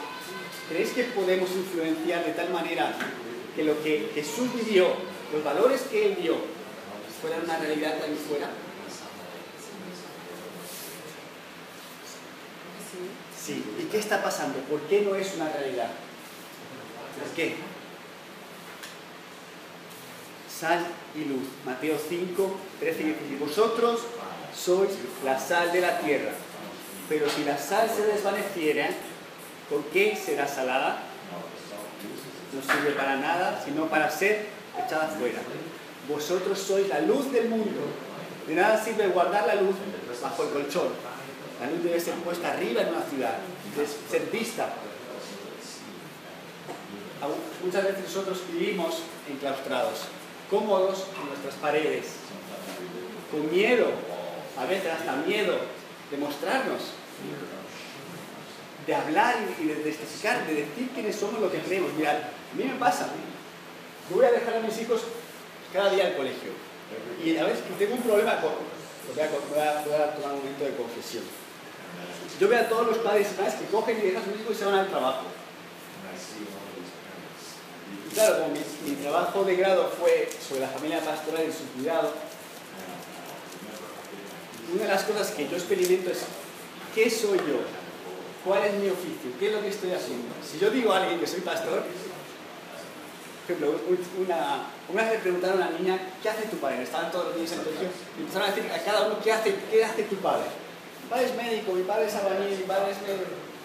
¿Creéis 0.68 0.90
que 0.90 1.04
podemos 1.04 1.48
influenciar 1.52 2.26
de 2.26 2.32
tal 2.32 2.50
manera 2.50 2.92
que 3.56 3.64
lo 3.64 3.82
que 3.82 4.10
Jesús 4.14 4.54
vivió, 4.54 4.88
los 5.32 5.42
valores 5.42 5.80
que 5.90 6.08
Él 6.08 6.18
dio, 6.20 6.36
fueran 7.22 7.44
una 7.44 7.56
realidad 7.56 7.94
ahí 8.04 8.22
fuera? 8.28 8.50
Sí. 13.44 13.64
¿Y 13.80 13.84
qué 13.84 13.98
está 13.98 14.22
pasando? 14.22 14.58
¿Por 14.60 14.80
qué 14.82 15.00
no 15.00 15.16
es 15.16 15.34
una 15.34 15.48
realidad? 15.48 15.88
¿Por 17.18 17.28
qué? 17.34 17.56
Sal 20.48 20.86
y 21.16 21.24
luz. 21.24 21.48
Mateo 21.66 21.96
5, 21.98 22.56
13 22.78 23.00
y 23.00 23.04
16. 23.04 23.40
Vosotros 23.40 24.00
sois 24.54 24.90
la 25.24 25.40
sal 25.40 25.72
de 25.72 25.80
la 25.80 25.98
tierra. 25.98 26.30
Pero 27.08 27.28
si 27.28 27.42
la 27.44 27.58
sal 27.58 27.90
se 27.90 28.06
desvaneciera, 28.06 28.88
¿con 29.68 29.82
qué 29.92 30.14
será 30.14 30.46
salada? 30.46 31.02
No 32.52 32.62
sirve 32.62 32.92
para 32.92 33.16
nada, 33.16 33.60
sino 33.64 33.86
para 33.88 34.08
ser 34.08 34.46
echada 34.78 35.08
fuera. 35.08 35.40
Vosotros 36.08 36.60
sois 36.60 36.88
la 36.88 37.00
luz 37.00 37.32
del 37.32 37.48
mundo. 37.48 37.80
De 38.46 38.54
nada 38.54 38.82
sirve 38.82 39.08
guardar 39.08 39.48
la 39.48 39.56
luz 39.56 39.74
bajo 40.22 40.44
el 40.44 40.50
colchón 40.50 41.11
la 41.62 41.70
luz 41.70 41.84
debe 41.84 42.00
ser 42.00 42.14
puesta 42.14 42.52
arriba 42.52 42.82
en 42.82 42.88
una 42.88 43.02
ciudad, 43.02 43.38
debe 43.76 43.88
ser 44.10 44.22
vista. 44.32 44.74
Muchas 47.64 47.84
veces 47.84 48.02
nosotros 48.02 48.40
vivimos 48.52 49.02
enclaustrados, 49.30 50.00
cómodos 50.50 51.06
en 51.20 51.28
nuestras 51.28 51.54
paredes, 51.54 52.06
con 53.30 53.48
miedo, 53.52 53.92
a 54.58 54.66
veces 54.66 54.90
hasta 54.90 55.14
miedo 55.24 55.56
de 56.10 56.16
mostrarnos, 56.16 56.82
de 58.84 58.94
hablar 58.94 59.36
y 59.60 59.64
de 59.64 59.74
testificar, 59.76 60.44
de 60.48 60.54
decir 60.54 60.90
quiénes 60.92 61.14
somos 61.14 61.40
lo 61.40 61.52
que 61.52 61.58
creemos. 61.58 61.92
Mirad, 61.92 62.16
a 62.16 62.56
mí 62.56 62.64
me 62.64 62.74
pasa, 62.74 63.06
yo 64.10 64.16
voy 64.16 64.24
a 64.24 64.32
dejar 64.32 64.56
a 64.56 64.60
mis 64.60 64.80
hijos 64.80 65.02
cada 65.72 65.90
día 65.90 66.06
al 66.06 66.16
colegio 66.16 66.50
y 67.24 67.36
a 67.36 67.44
veces 67.44 67.62
tengo 67.78 67.94
un 67.94 68.02
problema 68.02 68.40
con... 68.40 68.50
Voy 69.14 69.20
a, 69.20 69.28
voy 69.28 69.94
a 69.94 70.14
tomar 70.14 70.32
un 70.32 70.38
momento 70.38 70.64
de 70.64 70.76
confesión 70.76 71.24
yo 72.42 72.48
veo 72.48 72.60
a 72.60 72.68
todos 72.68 72.86
los 72.88 72.98
padres 72.98 73.28
y 73.32 73.40
madres 73.40 73.54
que 73.54 73.66
cogen 73.66 73.98
y 73.98 74.00
dejan 74.00 74.22
a 74.22 74.24
sus 74.24 74.56
y 74.56 74.58
se 74.58 74.64
van 74.64 74.74
al 74.74 74.88
trabajo. 74.88 75.26
Y 78.10 78.14
claro, 78.14 78.38
como 78.40 78.54
mi, 78.54 78.94
trabajo 78.96 79.44
de 79.44 79.56
grado 79.56 79.88
fue 79.88 80.28
sobre 80.46 80.62
la 80.62 80.68
familia 80.68 81.00
pastoral 81.00 81.44
y 81.48 81.52
su 81.52 81.64
cuidado, 81.72 82.12
una 84.74 84.82
de 84.82 84.88
las 84.88 85.04
cosas 85.04 85.30
que 85.30 85.48
yo 85.48 85.56
experimento 85.56 86.10
es 86.10 86.24
¿qué 86.94 87.08
soy 87.08 87.38
yo? 87.38 87.60
¿Cuál 88.44 88.64
es 88.64 88.74
mi 88.74 88.88
oficio? 88.88 89.30
¿Qué 89.38 89.46
es 89.46 89.52
lo 89.52 89.60
que 89.60 89.68
estoy 89.68 89.92
haciendo? 89.92 90.34
Si 90.44 90.58
yo 90.58 90.70
digo 90.70 90.92
a 90.92 90.96
alguien 90.96 91.20
que 91.20 91.26
soy 91.26 91.42
pastor, 91.42 91.84
por 93.46 93.56
ejemplo, 93.56 93.80
una, 94.18 94.66
una 94.88 95.02
vez 95.04 95.12
le 95.12 95.18
preguntaron 95.18 95.62
a 95.62 95.68
una 95.68 95.78
niña, 95.78 95.98
¿qué 96.22 96.28
hace 96.28 96.48
tu 96.48 96.56
padre? 96.56 96.82
Estaban 96.82 97.12
todos 97.12 97.26
los 97.26 97.36
niños 97.36 97.52
en 97.52 97.58
el 97.60 97.64
colegio 97.66 97.88
y 98.18 98.20
empezaron 98.22 98.48
a 98.48 98.52
decir 98.52 98.72
a 98.72 98.78
cada 98.82 99.06
uno, 99.06 99.16
¿qué 99.22 99.32
hace, 99.32 99.54
qué 99.70 99.84
hace 99.84 100.02
tu 100.04 100.16
padre? 100.16 100.46
Mi 101.12 101.18
padre 101.18 101.30
es 101.30 101.36
médico, 101.36 101.72
mi 101.74 101.82
padre 101.82 102.06
es 102.06 102.14
albañil, 102.14 102.56
mi 102.56 102.64
padre 102.64 102.90
es. 102.90 102.96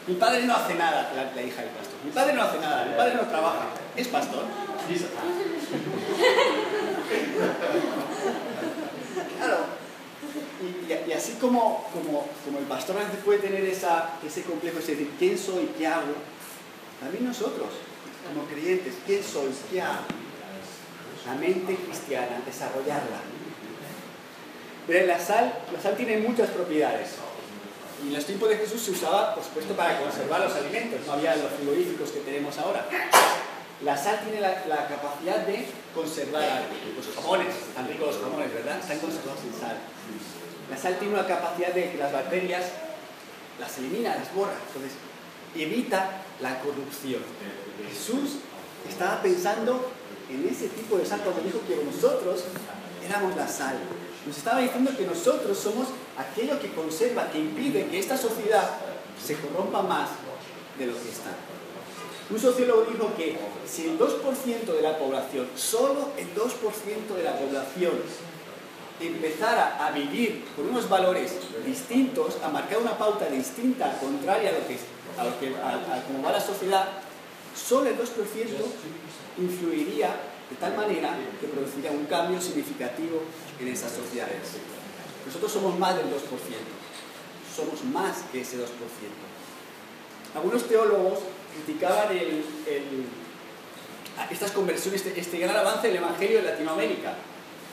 Mi 0.05 0.15
padre 0.15 0.43
no 0.43 0.53
hace 0.53 0.75
nada, 0.75 1.13
la, 1.15 1.41
hija 1.41 1.61
del 1.61 1.71
pastor. 1.71 1.95
Mi 2.03 2.11
padre 2.11 2.33
no 2.33 2.43
hace 2.43 2.59
nada, 2.59 2.85
mi 2.85 2.93
padre 2.97 3.15
no 3.15 3.21
trabaja. 3.21 3.67
¿Es 3.95 4.07
pastor? 4.09 4.43
Claro. 9.37 9.57
Y, 11.07 11.11
así 11.13 11.33
como, 11.39 11.87
como, 11.93 12.27
como, 12.43 12.59
el 12.59 12.65
pastor 12.65 12.97
puede 13.23 13.39
tener 13.39 13.63
esa, 13.63 14.09
ese 14.25 14.41
complejo, 14.43 14.79
es 14.79 14.87
decir, 14.87 15.13
¿quién 15.17 15.37
soy? 15.37 15.69
¿Qué 15.77 15.87
hago? 15.87 16.15
También 16.99 17.25
nosotros, 17.25 17.69
como 18.27 18.45
creyentes, 18.49 18.95
¿quién 19.05 19.23
soy? 19.23 19.55
¿Qué 19.71 19.81
hago? 19.81 20.03
La 21.25 21.35
mente 21.35 21.75
cristiana, 21.75 22.41
desarrollarla. 22.45 23.21
Pero 24.85 25.05
la 25.05 25.19
sal, 25.19 25.53
la 25.73 25.81
sal 25.81 25.95
tiene 25.95 26.17
muchas 26.17 26.49
propiedades. 26.49 27.11
Y 28.03 28.07
en 28.09 28.13
los 28.13 28.25
tiempos 28.25 28.49
de 28.49 28.57
Jesús 28.57 28.81
se 28.81 28.91
usaba, 28.91 29.33
por 29.33 29.43
supuesto, 29.43 29.75
para 29.75 29.99
conservar 29.99 30.41
los 30.41 30.53
alimentos, 30.53 30.99
no 31.05 31.13
había 31.13 31.35
los 31.35 31.51
frigoríficos 31.51 32.11
que 32.11 32.19
tenemos 32.19 32.57
ahora. 32.57 32.85
La 33.83 33.95
sal 33.95 34.21
tiene 34.23 34.41
la, 34.41 34.87
capacidad 34.87 35.45
de 35.45 35.65
conservar 35.93 36.43
algo. 36.43 36.73
Los 36.95 37.15
jamones, 37.15 37.55
están 37.55 37.87
ricos 37.87 38.15
los 38.15 38.23
jamones, 38.23 38.53
¿verdad? 38.53 38.79
Están 38.79 38.99
conservados 38.99 39.39
en 39.43 39.59
sal. 39.59 39.77
La 40.69 40.77
sal 40.77 40.97
tiene 40.97 41.13
una 41.13 41.27
capacidad 41.27 41.73
de 41.73 41.91
que 41.91 41.97
las 41.97 42.11
bacterias 42.11 42.65
las 43.59 43.77
elimina, 43.77 44.15
las 44.15 44.33
borra. 44.33 44.53
Entonces, 44.67 44.97
evita 45.55 46.23
la 46.41 46.59
corrupción. 46.59 47.21
Jesús 47.89 48.37
estaba 48.87 49.21
pensando 49.21 49.91
en 50.29 50.47
ese 50.47 50.69
tipo 50.69 50.97
de 50.97 51.05
sal 51.05 51.21
cuando 51.23 51.41
dijo 51.41 51.61
que 51.67 51.83
nosotros 51.83 52.45
éramos 53.05 53.35
la 53.35 53.47
sal. 53.47 53.77
Nos 54.27 54.37
estaba 54.37 54.59
diciendo 54.59 54.91
que 54.97 55.05
nosotros 55.05 55.57
somos 55.57 55.87
aquello 56.17 56.59
que 56.59 56.73
conserva, 56.73 57.31
que 57.31 57.39
impide 57.39 57.87
que 57.87 57.97
esta 57.97 58.17
sociedad 58.17 58.71
se 59.25 59.35
corrompa 59.37 59.81
más 59.81 60.09
de 60.77 60.87
lo 60.87 60.93
que 60.93 61.09
está. 61.09 61.31
Un 62.29 62.37
sociólogo 62.37 62.81
dijo 62.91 63.15
que 63.15 63.37
si 63.65 63.87
el 63.87 63.97
2% 63.97 64.65
de 64.65 64.81
la 64.81 64.97
población, 64.99 65.47
solo 65.55 66.09
el 66.17 66.27
2% 66.35 67.15
de 67.15 67.23
la 67.23 67.37
población, 67.37 67.93
empezara 68.99 69.85
a 69.85 69.91
vivir 69.91 70.43
con 70.57 70.67
unos 70.67 70.89
valores 70.89 71.31
distintos, 71.65 72.35
a 72.43 72.49
marcar 72.49 72.79
una 72.79 72.97
pauta 72.97 73.27
distinta, 73.29 73.97
contraria 73.97 74.49
a 74.49 74.53
lo 74.53 74.67
que, 74.67 74.77
a 75.17 75.23
lo 75.23 75.39
que 75.39 75.55
a, 75.55 76.03
cómo 76.05 76.21
va 76.21 76.33
la 76.33 76.41
sociedad, 76.41 76.85
solo 77.55 77.89
el 77.89 77.97
2% 77.97 78.03
influiría 79.37 80.13
de 80.49 80.55
tal 80.55 80.75
manera 80.75 81.15
que 81.39 81.47
produciría 81.47 81.91
un 81.91 82.05
cambio 82.05 82.41
significativo 82.41 83.21
en 83.59 83.67
esas 83.67 83.91
sociedades. 83.91 84.57
Nosotros 85.25 85.51
somos 85.51 85.77
más 85.77 85.95
del 85.97 86.05
2%, 86.05 86.09
somos 87.55 87.83
más 87.85 88.23
que 88.31 88.41
ese 88.41 88.57
2%. 88.57 88.63
Algunos 90.35 90.67
teólogos 90.67 91.19
criticaban 91.53 92.07
estas 94.31 94.51
conversiones, 94.51 95.05
este, 95.05 95.19
este, 95.19 95.37
gran 95.39 95.55
avance 95.55 95.87
del 95.87 95.97
Evangelio 95.97 96.39
en 96.39 96.45
Latinoamérica, 96.45 97.15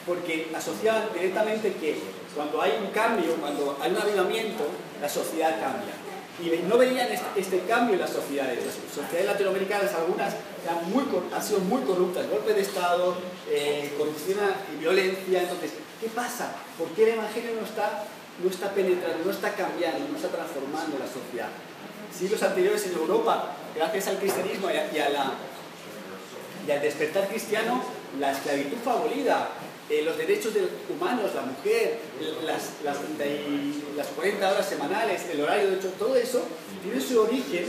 porque 0.07 0.51
asociaban 0.55 1.09
directamente 1.14 1.75
que 1.75 1.99
cuando 2.35 2.61
hay 2.61 2.72
un 2.81 2.91
cambio, 2.91 3.37
cuando 3.37 3.79
hay 3.81 3.93
un 3.93 3.99
avivamiento, 3.99 4.66
la 5.01 5.09
sociedad 5.09 5.61
cambia 5.61 6.03
y 6.43 6.51
no 6.68 6.78
veían 6.78 7.12
este, 7.12 7.41
este, 7.41 7.61
cambio 7.61 7.95
en 7.95 8.01
las 8.01 8.11
sociedades. 8.11 8.59
Sociedades 8.93 9.26
latinoamericanas, 9.26 9.95
algunas 9.95 10.35
muy, 10.93 11.05
han 11.32 11.43
sido 11.43 11.61
muy 11.61 11.82
corruptas, 11.82 12.28
golpe 12.28 12.55
de 12.55 12.62
Estado, 12.62 13.16
eh, 13.49 13.93
corrupción 13.97 14.39
y 14.74 14.80
violencia. 14.80 15.43
Entonces, 15.43 15.72
¿qué 16.01 16.09
pasa? 16.09 16.53
¿Por 16.76 16.89
qué 16.89 17.05
el 17.05 17.18
Evangelio 17.18 17.51
no 17.59 17.64
está, 17.64 18.05
no 18.43 18.51
está 18.51 18.70
penetrando, 18.70 19.24
no 19.24 19.30
está 19.30 19.55
cambiando, 19.55 20.09
no 20.09 20.16
está 20.16 20.28
transformando 20.28 20.99
la 20.99 21.07
sociedad? 21.07 21.51
Siglos 22.16 22.43
anteriores 22.43 22.87
en 22.87 22.95
Europa 22.95 23.53
gracias 23.74 24.09
al 24.09 24.18
cristianismo 24.18 24.68
y, 24.70 24.99
a, 24.99 25.09
la, 25.09 25.32
y 26.66 26.70
al 26.70 26.80
despertar 26.80 27.28
cristiano, 27.28 27.82
la 28.18 28.32
esclavitud 28.32 28.76
fue 28.82 28.92
abolida. 28.92 29.48
Eh, 29.90 30.02
los 30.02 30.16
derechos 30.16 30.54
de 30.54 30.66
humanos, 30.88 31.34
la 31.34 31.42
mujer, 31.42 31.98
las, 32.42 32.72
las, 32.82 32.96
las 33.96 34.06
40 34.08 34.50
horas 34.50 34.66
semanales, 34.66 35.22
el 35.30 35.42
horario 35.42 35.70
de 35.70 35.76
hecho, 35.76 35.88
todo 35.98 36.16
eso 36.16 36.42
tiene 36.82 36.98
su 37.00 37.20
origen 37.20 37.66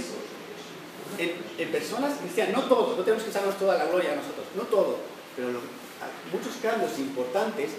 en, 1.18 1.72
personas 1.72 2.18
cristianas, 2.20 2.56
no 2.56 2.64
todos, 2.64 2.98
no 2.98 3.04
tenemos 3.04 3.24
que 3.24 3.32
echarnos 3.32 3.58
toda 3.58 3.78
la 3.78 3.86
gloria 3.86 4.14
a 4.14 4.16
nosotros, 4.16 4.46
no 4.56 4.64
todo, 4.64 4.98
pero 5.36 5.50
muchos 6.32 6.56
cambios 6.62 6.98
importantes. 7.00 7.72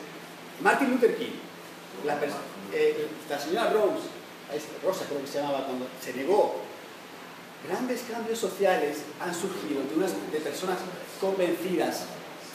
Martin 0.61 0.91
Luther 0.91 1.17
King, 1.17 1.37
la, 2.05 2.19
eh, 2.73 3.09
señora 3.43 3.71
Rose, 3.71 4.09
Rosa 4.83 5.05
creo 5.07 5.21
que 5.21 5.27
se 5.27 5.39
llamaba 5.39 5.67
cuando 5.67 5.87
se 6.01 6.15
negó, 6.15 6.57
grandes 7.67 8.03
cambios 8.11 8.39
sociales 8.39 8.99
han 9.21 9.35
surgido 9.35 9.83
de 10.33 10.41
personas 10.41 10.79
convencidas, 11.21 12.05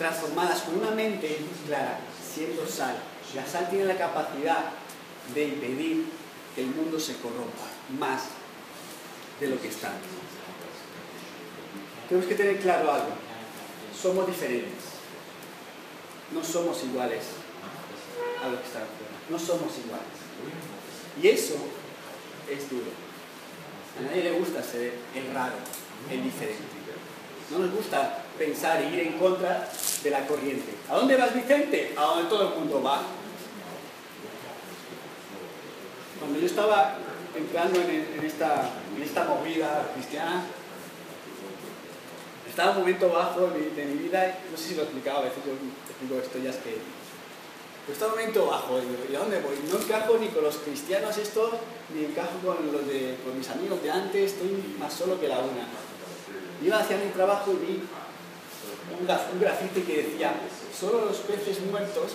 transformadas 0.02 0.62
con 0.62 0.80
una 0.80 0.89
mente 0.89 1.38
clara, 1.68 1.99
siendo 2.34 2.66
sal. 2.66 2.95
La 3.36 3.45
sal 3.45 3.70
tiene 3.70 3.86
la 3.86 3.97
capacidad 3.97 4.72
de 5.36 5.43
impedir 5.43 6.08
que 6.56 6.62
el 6.62 6.70
mundo 6.70 6.99
se 6.99 7.18
corrompa 7.18 7.68
más 7.99 8.24
de 9.39 9.47
lo 9.47 9.62
que 9.62 9.68
está. 9.68 9.91
Tenemos 12.10 12.28
que 12.28 12.36
tener 12.36 12.60
claro 12.60 12.91
algo. 12.91 13.12
Somos 13.95 14.26
diferentes. 14.26 14.82
No 16.34 16.43
somos 16.43 16.84
iguales 16.84 17.24
a 18.43 18.49
lo 18.49 18.58
que 18.60 18.66
está 18.66 18.80
afuera. 18.80 19.14
No 19.30 19.38
somos 19.38 19.72
iguales. 19.78 20.18
Y 21.22 21.28
eso 21.28 21.58
es 22.49 22.70
duro. 22.72 22.89
A 23.99 24.02
nadie 24.02 24.24
le 24.24 24.32
gusta 24.32 24.64
ser 24.64 24.93
el 25.14 25.32
raro, 25.32 25.58
el 26.10 26.24
diferente. 26.24 26.64
No 27.52 27.60
nos 27.60 27.72
gusta 27.76 28.24
pensar 28.38 28.82
y 28.82 28.95
ir 28.95 28.99
en 29.02 29.20
contra 29.20 29.70
de 30.04 30.10
la 30.10 30.26
corriente. 30.28 30.74
¿A 30.89 30.95
dónde 30.95 31.16
vas, 31.16 31.34
Vicente? 31.34 31.93
A 31.97 32.02
donde 32.02 32.30
todo 32.30 32.49
el 32.49 32.60
mundo 32.60 32.82
va. 32.82 33.02
Cuando 36.20 36.39
yo 36.39 36.45
estaba 36.45 36.97
entrando 37.36 37.80
en, 37.82 38.26
esta, 38.26 38.70
en 38.95 39.04
esta 39.04 39.24
movida 39.26 39.91
cristiana, 39.93 40.43
estaba 42.47 42.72
un 42.72 42.80
momento 42.80 43.10
bajo 43.10 43.47
de 43.47 43.86
mi, 43.86 43.97
vida, 44.04 44.39
no 44.52 44.58
sé 44.58 44.70
si 44.70 44.76
lo 44.76 44.82
he 44.82 44.86
explicado, 44.86 45.20
a 45.20 45.24
veces 45.24 45.39
yo 45.45 45.54
explico 45.54 46.16
esto 46.22 46.38
ya 46.39 46.49
es 46.49 46.58
que... 46.58 46.78
Pero 47.82 47.93
estaba 47.93 48.14
un 48.14 48.20
momento 48.20 48.45
bajo, 48.45 48.80
¿y 49.10 49.16
a 49.16 49.20
dónde 49.20 49.39
voy? 49.39 49.56
No 49.72 49.80
encajo 49.80 50.18
ni 50.20 50.28
con 50.28 50.43
los 50.43 50.58
cristianos 50.58 51.18
estos, 51.18 51.52
ni 51.95 52.06
encajo 52.06 52.38
con, 52.45 52.72
los 52.72 52.86
de, 52.88 53.18
con 53.24 53.38
mis 53.38 53.49
amigos 53.49 53.82
de 53.82 53.89
antes, 53.89 54.34
estoy 54.34 54.76
más 54.78 54.93
solo 54.93 55.20
que 55.20 55.28
la 55.28 55.39
una. 55.39 55.66
Iba 56.64 56.78
hacia 56.78 56.97
mi 56.97 57.10
trabajo 57.10 57.54
y 57.54 57.66
vi 57.66 57.84
un, 59.02 59.39
grafite 59.39 59.84
que 59.84 60.04
decía, 60.04 60.34
solo 60.78 61.06
los 61.06 61.18
peces 61.18 61.60
muertos 61.70 62.14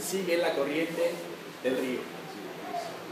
siguen 0.00 0.40
la 0.40 0.54
corriente 0.54 1.12
del 1.62 1.76
río. 1.76 2.00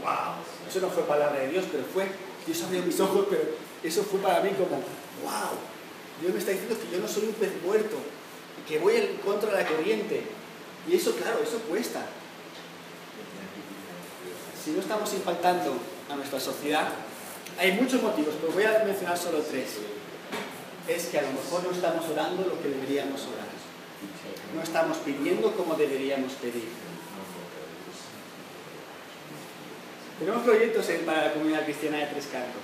¡Wow! 0.01 0.39
Eso 0.67 0.79
no 0.79 0.89
fue 0.89 1.03
palabra 1.03 1.39
de 1.41 1.49
Dios, 1.49 1.65
pero 1.71 1.83
fue, 1.83 2.07
Dios 2.45 2.63
abrió 2.63 2.81
mis 2.83 2.99
ojos, 2.99 3.25
pero 3.29 3.41
eso 3.83 4.03
fue 4.03 4.19
para 4.19 4.41
mí 4.41 4.51
como, 4.51 4.77
¡wow! 5.23 5.57
Dios 6.21 6.33
me 6.33 6.39
está 6.39 6.51
diciendo 6.51 6.77
que 6.79 6.95
yo 6.95 7.01
no 7.01 7.07
soy 7.07 7.23
un 7.23 7.33
pez 7.33 7.51
muerto, 7.63 7.97
que 8.67 8.79
voy 8.79 8.95
en 8.95 9.17
contra 9.17 9.51
de 9.51 9.63
la 9.63 9.69
corriente. 9.69 10.23
Y 10.87 10.95
eso, 10.95 11.15
claro, 11.15 11.39
eso 11.43 11.59
cuesta. 11.69 12.05
Si 14.63 14.71
no 14.71 14.81
estamos 14.81 15.13
impactando 15.13 15.73
a 16.09 16.15
nuestra 16.15 16.39
sociedad, 16.39 16.89
hay 17.57 17.73
muchos 17.73 18.01
motivos, 18.01 18.35
pero 18.39 18.53
voy 18.53 18.63
a 18.63 18.83
mencionar 18.85 19.17
solo 19.17 19.39
tres. 19.39 19.77
Es 20.89 21.05
que 21.05 21.19
a 21.19 21.21
lo 21.21 21.31
mejor 21.33 21.63
no 21.63 21.71
estamos 21.71 22.09
orando 22.09 22.43
lo 22.47 22.59
que 22.61 22.69
deberíamos 22.69 23.21
orar. 23.21 23.47
No 24.55 24.63
estamos 24.63 24.97
pidiendo 24.97 25.51
como 25.55 25.75
deberíamos 25.75 26.33
pedir. 26.33 26.69
Tenemos 30.17 30.43
proyectos 30.43 30.87
para 31.05 31.27
la 31.27 31.33
comunidad 31.33 31.63
cristiana 31.65 31.97
de 31.97 32.07
Tres 32.07 32.27
Cantos. 32.31 32.63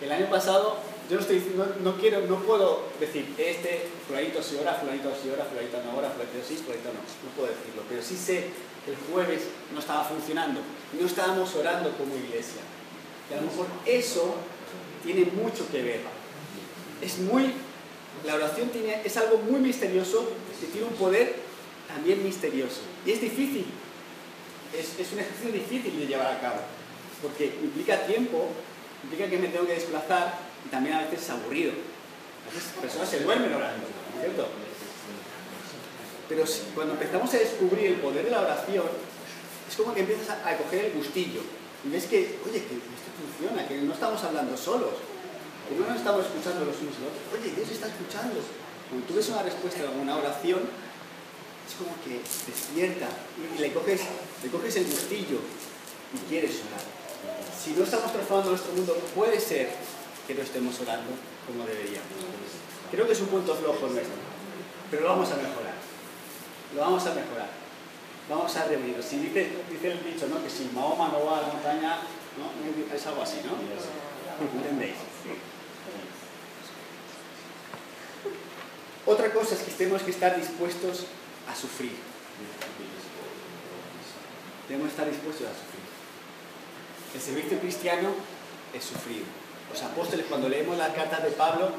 El 0.00 0.10
año 0.10 0.28
pasado 0.28 0.78
yo 1.08 1.16
no 1.16 1.20
estoy 1.20 1.36
diciendo, 1.36 1.76
no, 1.82 1.96
quiero, 1.96 2.22
no 2.26 2.40
puedo 2.40 2.88
decir, 2.98 3.34
este, 3.38 3.88
fulanito 4.06 4.42
sí 4.42 4.56
ora, 4.60 4.74
fulanito 4.74 5.12
sí 5.14 5.30
ora, 5.30 5.44
fulanito 5.44 5.78
no 5.84 5.98
ora, 5.98 6.10
fulanito 6.10 6.38
sí, 6.46 6.56
fulanito 6.56 6.88
no. 6.88 7.00
No 7.00 7.36
puedo 7.36 7.48
decirlo, 7.48 7.82
pero 7.88 8.02
sí 8.02 8.16
sé 8.16 8.50
que 8.84 8.92
el 8.92 8.96
jueves 8.96 9.42
no 9.72 9.78
estaba 9.78 10.04
funcionando, 10.04 10.60
no 10.98 11.06
estábamos 11.06 11.54
orando 11.54 11.92
como 11.96 12.16
iglesia. 12.16 12.62
Y 13.30 13.34
a 13.34 13.36
lo 13.36 13.42
mejor 13.42 13.66
eso 13.86 14.34
tiene 15.04 15.24
mucho 15.26 15.70
que 15.70 15.82
ver. 15.82 16.21
Es 17.02 17.18
muy, 17.18 17.52
la 18.24 18.36
oración 18.36 18.68
tiene, 18.68 19.02
es 19.04 19.16
algo 19.16 19.38
muy 19.38 19.60
misterioso, 19.60 20.28
que 20.60 20.66
tiene 20.68 20.86
un 20.86 20.94
poder 20.94 21.34
también 21.88 22.22
misterioso. 22.24 22.80
Y 23.04 23.10
es 23.10 23.20
difícil, 23.20 23.66
es, 24.72 24.98
es 24.98 25.12
un 25.12 25.18
ejercicio 25.18 25.52
difícil 25.52 25.98
de 25.98 26.06
llevar 26.06 26.32
a 26.32 26.40
cabo, 26.40 26.60
porque 27.20 27.46
implica 27.62 28.06
tiempo, 28.06 28.48
implica 29.02 29.28
que 29.28 29.38
me 29.38 29.48
tengo 29.48 29.66
que 29.66 29.74
desplazar, 29.74 30.38
y 30.64 30.68
también 30.68 30.96
a 30.96 31.02
veces 31.02 31.22
es 31.22 31.30
aburrido. 31.30 31.72
A 31.72 32.54
veces 32.54 32.70
personas 32.80 33.08
se 33.08 33.20
duermen 33.20 33.52
orando, 33.52 33.86
¿cierto? 34.20 34.48
Pero 36.28 36.44
cuando 36.74 36.94
empezamos 36.94 37.34
a 37.34 37.38
descubrir 37.38 37.86
el 37.86 37.96
poder 37.96 38.24
de 38.24 38.30
la 38.30 38.40
oración, 38.40 38.86
es 39.68 39.76
como 39.76 39.94
que 39.94 40.00
empiezas 40.00 40.30
a, 40.30 40.56
coger 40.56 40.86
el 40.86 40.92
gustillo. 40.92 41.40
Y 41.84 41.90
ves 41.90 42.06
que, 42.06 42.38
oye, 42.46 42.60
que 42.60 42.74
esto 42.78 43.10
funciona, 43.18 43.66
que 43.66 43.82
no 43.82 43.92
estamos 43.92 44.22
hablando 44.22 44.56
solos, 44.56 44.94
que 45.68 45.74
no 45.76 45.86
nos 45.86 45.96
estamos 45.96 46.26
escuchando 46.26 46.64
los 46.64 46.76
unos 46.80 46.94
y 46.96 47.00
los 47.02 47.10
otros. 47.12 47.24
Oye, 47.34 47.54
Dios 47.54 47.70
está 47.70 47.86
escuchando. 47.88 48.40
Cuando 48.88 49.06
tú 49.06 49.14
ves 49.14 49.28
una 49.28 49.42
respuesta 49.42 49.80
a 49.88 49.90
una 49.90 50.16
oración, 50.16 50.60
es 50.60 51.74
como 51.78 51.94
que 52.04 52.20
despierta 52.20 53.08
y 53.38 53.58
le 53.58 53.72
coges, 53.72 54.02
le 54.42 54.50
coges 54.50 54.76
el 54.76 54.84
gustillo 54.84 55.38
y 56.12 56.18
quieres 56.28 56.60
orar. 56.68 56.84
Si 57.56 57.70
no 57.72 57.84
estamos 57.84 58.12
transformando 58.12 58.50
nuestro 58.50 58.72
mundo, 58.74 58.94
puede 59.14 59.40
ser 59.40 59.70
que 60.26 60.34
no 60.34 60.42
estemos 60.42 60.78
orando 60.80 61.10
como 61.46 61.64
deberíamos. 61.64 62.10
Creo 62.90 63.06
que 63.06 63.12
es 63.12 63.20
un 63.20 63.28
punto 63.28 63.54
flojo 63.54 63.86
nuestro, 63.88 64.20
pero 64.90 65.02
lo 65.02 65.08
vamos 65.10 65.30
a 65.30 65.36
mejorar. 65.36 65.74
Lo 66.74 66.80
vamos 66.80 67.06
a 67.06 67.14
mejorar. 67.14 67.50
Vamos 68.28 68.56
a 68.56 68.64
reunirnos. 68.64 69.04
Si 69.04 69.18
dice, 69.18 69.50
dice 69.70 69.92
el 69.92 70.04
dicho, 70.04 70.28
¿no? 70.28 70.42
Que 70.42 70.50
si 70.50 70.70
Mahoma 70.74 71.08
no 71.08 71.24
va 71.24 71.38
a 71.38 71.42
la 71.42 71.48
montaña, 71.48 71.98
¿no? 72.36 72.94
Es 72.94 73.06
algo 73.06 73.22
así, 73.22 73.40
¿no? 73.44 73.56
¿Entendéis? 74.58 74.94
Otra 79.04 79.32
cosa 79.32 79.54
es 79.54 79.62
que 79.62 79.72
tenemos 79.72 80.02
que 80.02 80.12
estar 80.12 80.36
dispuestos 80.36 81.06
a 81.50 81.56
sufrir. 81.56 81.92
Tenemos 84.68 84.88
que 84.88 84.92
estar 84.92 85.10
dispuestos 85.10 85.46
a 85.46 85.50
sufrir. 85.50 85.82
El 87.14 87.20
servicio 87.20 87.58
cristiano 87.58 88.10
es 88.72 88.84
sufrir. 88.84 89.24
Los 89.70 89.82
apóstoles, 89.82 90.26
cuando 90.28 90.48
leemos 90.48 90.78
las 90.78 90.94
cartas 90.94 91.22
de 91.22 91.30
Pablo, 91.30 91.70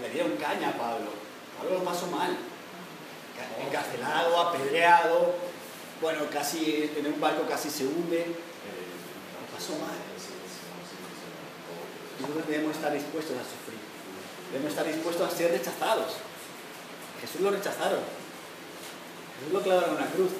le 0.00 0.10
dieron 0.10 0.36
caña 0.36 0.68
a 0.70 0.72
Pablo. 0.72 1.10
Pablo 1.58 1.78
lo 1.78 1.84
pasó 1.84 2.06
mal. 2.08 2.36
Encarcelado, 3.66 4.38
apedreado, 4.40 5.34
bueno, 6.00 6.26
casi 6.30 6.90
en 6.96 7.06
un 7.06 7.20
barco 7.20 7.46
casi 7.48 7.70
se 7.70 7.86
hunde. 7.86 8.26
Lo 8.26 9.56
pasó 9.56 9.72
mal. 9.72 9.96
Nosotros 12.20 12.46
debemos 12.46 12.76
estar 12.76 12.92
dispuestos 12.92 13.36
a 13.36 13.42
sufrir. 13.42 13.80
Debemos 14.52 14.72
estar 14.72 14.86
dispuestos 14.86 15.32
a 15.32 15.36
ser 15.36 15.50
rechazados. 15.50 16.12
Jesús 17.22 17.40
lo 17.40 17.50
rechazaron. 17.50 18.00
Jesús 19.38 19.52
lo 19.52 19.62
clavaron 19.62 19.90
en 19.90 19.96
una 19.96 20.10
cruz. 20.10 20.30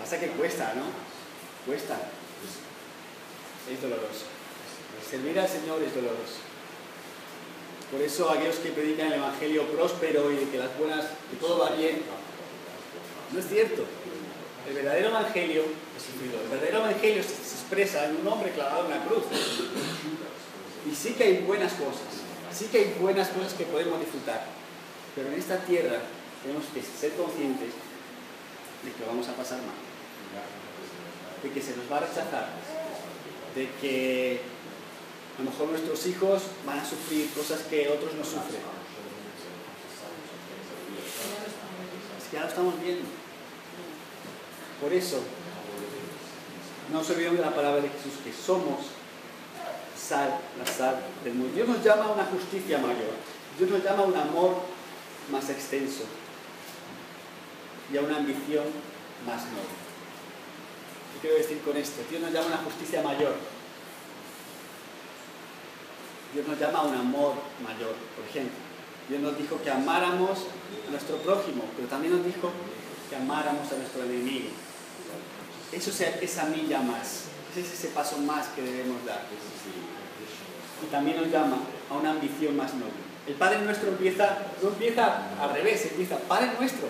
Pasa 0.00 0.18
que 0.18 0.28
cuesta, 0.28 0.72
¿no? 0.74 0.84
Cuesta 1.66 1.96
es 3.68 3.82
doloroso. 3.82 4.24
Servir 5.08 5.38
al 5.38 5.48
Señor 5.48 5.82
es 5.82 5.94
doloroso. 5.94 6.40
Por 7.90 8.00
eso 8.00 8.30
aquellos 8.30 8.56
que 8.56 8.70
predican 8.70 9.08
el 9.08 9.14
Evangelio 9.14 9.66
próspero 9.66 10.32
y 10.32 10.36
que 10.46 10.58
las 10.58 10.76
buenas, 10.78 11.06
que 11.30 11.36
todo 11.40 11.58
va 11.58 11.70
bien, 11.70 12.02
no 13.32 13.38
es 13.38 13.48
cierto. 13.48 13.84
El 14.68 14.74
verdadero 14.74 15.08
Evangelio 15.08 15.62
es 15.96 16.02
sufrido. 16.02 16.40
El 16.42 16.48
verdadero 16.48 16.78
Evangelio 16.78 17.22
se 17.22 17.30
expresa 17.30 18.06
en 18.06 18.16
un 18.16 18.28
hombre 18.28 18.52
clavado 18.52 18.84
en 18.84 18.90
la 18.90 19.04
cruz. 19.04 19.24
Y 20.90 20.94
sí 20.94 21.14
que 21.14 21.24
hay 21.24 21.38
buenas 21.38 21.72
cosas, 21.72 22.19
sí 22.52 22.66
que 22.66 22.78
hay 22.78 22.96
buenas 23.00 23.28
cosas 23.28 23.54
que 23.54 23.64
podemos 23.64 24.00
disfrutar. 24.00 24.44
Pero 25.14 25.28
en 25.28 25.34
esta 25.34 25.58
tierra 25.58 25.98
tenemos 26.42 26.64
que 26.72 26.82
ser 26.82 27.12
conscientes 27.12 27.72
de 28.84 28.92
que 28.92 29.04
vamos 29.04 29.28
a 29.28 29.34
pasar 29.34 29.58
mal, 29.58 29.76
de 31.42 31.50
que 31.50 31.60
se 31.60 31.76
nos 31.76 31.90
va 31.90 31.98
a 31.98 32.00
rechazar, 32.00 32.48
de 33.54 33.68
que 33.80 34.40
a 35.36 35.42
lo 35.42 35.50
mejor 35.50 35.68
nuestros 35.68 36.06
hijos 36.06 36.42
van 36.64 36.78
a 36.78 36.84
sufrir 36.84 37.28
cosas 37.30 37.60
que 37.62 37.88
otros 37.88 38.14
no 38.14 38.24
sufren. 38.24 38.62
Es 42.18 42.28
que 42.30 42.36
ya 42.36 42.42
lo 42.42 42.48
estamos 42.48 42.80
viendo. 42.80 43.08
Por 44.80 44.92
eso, 44.92 45.20
no 46.92 47.04
se 47.04 47.12
olviden 47.12 47.36
de 47.36 47.42
la 47.42 47.54
palabra 47.54 47.82
de 47.82 47.88
Jesús, 47.88 48.14
que 48.24 48.32
somos 48.32 48.86
sal, 50.00 50.38
la 50.58 50.66
sal 50.66 51.00
del 51.24 51.34
mundo. 51.34 51.54
Dios 51.54 51.68
nos 51.68 51.84
llama 51.84 52.04
a 52.04 52.12
una 52.12 52.24
justicia 52.24 52.78
mayor. 52.78 53.14
Dios 53.58 53.70
nos 53.70 53.84
llama 53.84 54.02
a 54.02 54.06
un 54.06 54.16
amor 54.16 54.56
más 55.30 55.48
extenso 55.50 56.04
y 57.92 57.96
a 57.96 58.00
una 58.00 58.16
ambición 58.16 58.64
más 59.26 59.44
noble. 59.46 59.80
¿Qué 61.12 61.20
quiero 61.20 61.36
decir 61.36 61.60
con 61.60 61.76
esto? 61.76 62.02
Dios 62.08 62.22
nos 62.22 62.32
llama 62.32 62.46
a 62.46 62.48
una 62.48 62.64
justicia 62.64 63.02
mayor. 63.02 63.34
Dios 66.32 66.46
nos 66.46 66.58
llama 66.58 66.78
a 66.78 66.82
un 66.82 66.94
amor 66.94 67.34
mayor, 67.62 67.94
por 68.16 68.24
ejemplo. 68.28 68.56
Dios 69.08 69.20
nos 69.20 69.36
dijo 69.36 69.60
que 69.62 69.70
amáramos 69.70 70.38
a 70.86 70.90
nuestro 70.90 71.16
prójimo, 71.16 71.64
pero 71.76 71.88
también 71.88 72.16
nos 72.16 72.24
dijo 72.24 72.50
que 73.08 73.16
amáramos 73.16 73.70
a 73.72 73.76
nuestro 73.76 74.04
enemigo. 74.04 74.50
Eso 75.72 75.90
es 75.90 76.00
esa 76.00 76.44
milla 76.44 76.80
más, 76.80 77.24
ese 77.50 77.60
es 77.60 77.72
ese 77.72 77.88
paso 77.88 78.18
más 78.18 78.48
que 78.48 78.62
debemos 78.62 79.04
dar. 79.04 79.22
Y 80.82 80.86
también 80.90 81.16
nos 81.16 81.30
llama 81.30 81.58
a 81.90 81.94
una 81.94 82.12
ambición 82.12 82.56
más 82.56 82.74
noble. 82.74 83.10
El 83.26 83.34
Padre 83.34 83.60
nuestro 83.60 83.90
empieza, 83.90 84.38
no 84.62 84.68
empieza 84.68 85.22
al 85.40 85.52
revés, 85.52 85.86
empieza 85.86 86.16
Padre 86.16 86.52
nuestro, 86.58 86.88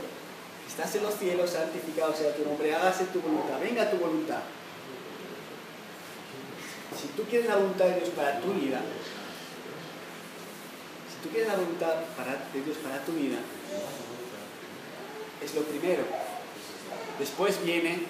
estás 0.68 0.94
en 0.94 1.02
los 1.02 1.14
cielos, 1.14 1.50
santificado 1.50 2.14
sea 2.14 2.34
tu 2.34 2.44
nombre, 2.44 2.74
hágase 2.74 3.04
tu 3.06 3.20
voluntad, 3.20 3.58
venga 3.61 3.90
tu 3.90 3.96
voluntad. 3.96 4.40
Si 7.00 7.08
tú 7.08 7.24
quieres 7.24 7.48
la 7.48 7.56
voluntad 7.56 7.86
de 7.86 7.96
Dios 7.96 8.11
para 8.11 8.40
tu 8.40 8.52
vida, 8.52 8.80
si 11.08 11.22
tú 11.22 11.30
quieres 11.30 11.48
la 11.48 11.56
voluntad 11.56 11.94
de 12.52 12.62
Dios 12.62 12.76
para 12.78 13.04
tu 13.04 13.12
vida, 13.12 13.38
es 15.42 15.54
lo 15.54 15.62
primero. 15.62 16.04
Después 17.18 17.62
viene 17.64 18.04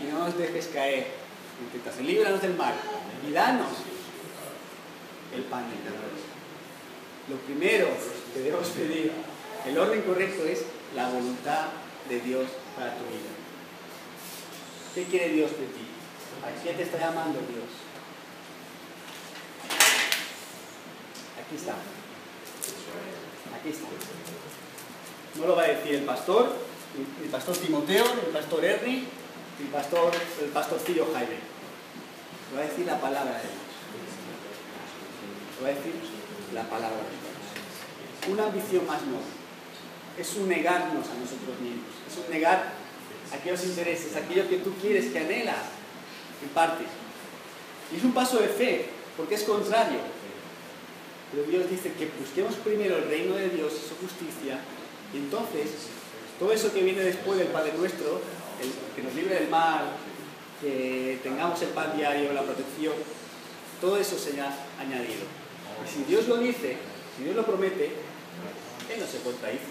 y 0.00 0.04
no 0.12 0.20
nos 0.20 0.38
dejes 0.38 0.68
caer 0.68 1.25
tentación. 1.72 2.06
Líbranos 2.06 2.42
del 2.42 2.54
mal 2.54 2.74
y 3.26 3.32
danos 3.32 3.72
el 5.34 5.42
pan 5.44 5.64
eterno. 5.64 6.06
Lo 7.28 7.36
primero 7.38 7.88
que 8.32 8.40
debemos 8.40 8.68
pedir, 8.68 9.12
el 9.66 9.78
orden 9.78 10.02
correcto 10.02 10.44
es 10.44 10.62
la 10.94 11.08
voluntad 11.10 11.66
de 12.08 12.20
Dios 12.20 12.46
para 12.76 12.94
tu 12.94 13.04
vida. 13.04 13.32
¿Qué 14.94 15.04
quiere 15.04 15.30
Dios 15.30 15.50
de 15.50 15.66
ti? 15.66 15.86
¿A 16.44 16.62
quién 16.62 16.76
te 16.76 16.84
está 16.84 16.98
llamando 16.98 17.40
Dios? 17.40 17.68
Aquí 21.44 21.56
está. 21.56 21.74
Aquí 23.58 23.68
está. 23.70 23.86
No 25.38 25.46
lo 25.46 25.56
va 25.56 25.64
a 25.64 25.68
decir 25.68 25.96
el 25.96 26.02
pastor, 26.02 26.54
el 27.22 27.28
pastor 27.28 27.56
Timoteo, 27.56 28.04
el 28.04 28.32
pastor 28.32 28.64
Ernie, 28.64 29.04
el 29.60 29.66
pastor, 29.68 30.12
el 30.42 30.50
pastorcillo 30.50 31.06
Jaime. 31.12 31.38
Lo 32.50 32.58
va 32.58 32.64
a 32.64 32.68
decir 32.68 32.86
la 32.86 33.00
palabra 33.00 33.32
de 33.32 33.42
Dios. 33.42 33.66
Lo 35.58 35.64
va 35.64 35.68
a 35.68 35.74
decir 35.74 35.94
la 36.54 36.62
palabra 36.64 36.96
de 36.96 37.10
Dios. 37.10 38.32
Una 38.32 38.44
ambición 38.46 38.86
más 38.86 39.02
noble. 39.02 39.36
Es 40.18 40.34
un 40.36 40.48
negarnos 40.48 41.06
a 41.08 41.14
nosotros 41.14 41.60
mismos. 41.60 41.92
Es 42.10 42.16
un 42.18 42.30
negar 42.32 42.72
aquellos 43.32 43.64
intereses, 43.64 44.16
aquello 44.16 44.48
que 44.48 44.58
tú 44.58 44.74
quieres, 44.80 45.06
que 45.12 45.18
anhelas, 45.18 45.66
en 46.42 46.48
parte. 46.50 46.84
Y 47.92 47.96
es 47.96 48.04
un 48.04 48.12
paso 48.12 48.38
de 48.38 48.48
fe, 48.48 48.86
porque 49.16 49.34
es 49.34 49.42
contrario. 49.42 49.98
Pero 51.32 51.44
Dios 51.44 51.68
dice 51.68 51.92
que 51.92 52.10
busquemos 52.18 52.54
primero 52.56 52.96
el 52.96 53.08
reino 53.08 53.34
de 53.34 53.50
Dios 53.50 53.72
y 53.74 53.88
su 53.88 53.96
justicia, 53.96 54.60
y 55.12 55.18
entonces 55.18 55.70
todo 56.38 56.52
eso 56.52 56.72
que 56.72 56.82
viene 56.82 57.00
después 57.00 57.38
del 57.38 57.48
Padre 57.48 57.72
Nuestro, 57.76 58.20
que 58.94 59.02
nos 59.02 59.14
libre 59.14 59.34
del 59.34 59.48
mal, 59.48 59.84
que 60.60 61.18
tengamos 61.22 61.60
el 61.62 61.68
pan 61.68 61.96
diario, 61.96 62.32
la 62.32 62.42
protección, 62.42 62.94
todo 63.80 63.98
eso 63.98 64.18
será 64.18 64.54
añadido. 64.78 65.24
Y 65.84 65.88
si 65.88 66.04
Dios 66.04 66.28
lo 66.28 66.38
dice, 66.38 66.76
si 67.16 67.24
Dios 67.24 67.36
lo 67.36 67.44
promete, 67.44 67.86
Él 67.86 69.00
no 69.00 69.06
se 69.06 69.20
contradice. 69.20 69.64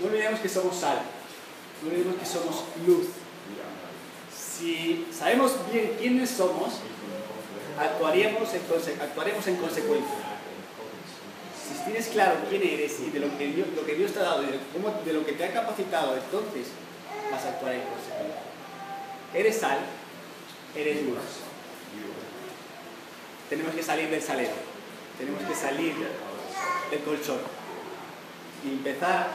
No 0.00 0.06
olvidemos 0.08 0.40
que 0.40 0.48
somos 0.48 0.76
sal, 0.76 1.00
no 1.82 1.88
olvidemos 1.88 2.16
que 2.16 2.26
somos 2.26 2.64
luz. 2.86 3.06
Si 4.34 5.06
sabemos 5.12 5.52
bien 5.72 5.96
quiénes 5.98 6.30
somos, 6.30 6.74
actuaremos 7.78 8.52
en, 8.54 9.56
consecuencia 9.56 10.33
tienes 11.84 12.08
claro 12.08 12.36
quién 12.48 12.62
eres 12.62 12.98
y 13.00 13.10
de 13.10 13.20
lo 13.20 13.38
que 13.38 13.46
Dios, 13.48 13.68
lo 13.76 13.82
te 13.82 14.18
ha 14.18 14.22
dado 14.22 14.42
de, 14.42 14.48
de 14.48 15.12
lo 15.12 15.26
que 15.26 15.32
te 15.32 15.44
ha 15.44 15.52
capacitado, 15.52 16.16
entonces 16.16 16.68
vas 17.30 17.44
a 17.44 17.48
actuar 17.50 17.74
en 17.74 17.82
consecuencia. 17.82 18.40
Eres 19.34 19.58
sal, 19.58 19.78
eres 20.74 21.02
luz. 21.02 21.18
Tenemos 23.50 23.74
que 23.74 23.82
salir 23.82 24.08
del 24.08 24.22
salero, 24.22 24.54
tenemos 25.18 25.42
que 25.42 25.54
salir 25.54 25.94
del 26.90 27.00
colchón 27.00 27.40
y 28.64 28.68
empezar, 28.70 29.28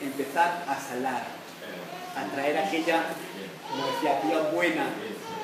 empezar 0.00 0.64
a 0.66 0.80
salar, 0.80 1.26
a 2.16 2.34
traer 2.34 2.56
aquella, 2.58 3.04
como 3.70 4.50
buena 4.52 4.86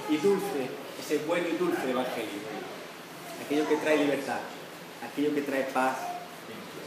y 0.09 0.16
dulce, 0.16 0.71
ese 0.99 1.19
bueno 1.27 1.49
y 1.49 1.57
dulce 1.57 1.91
evangelio, 1.91 2.41
aquello 3.45 3.69
que 3.69 3.77
trae 3.77 3.99
libertad 3.99 4.39
aquello 5.19 5.35
que 5.35 5.43
trae 5.43 5.64
paz, 5.75 5.97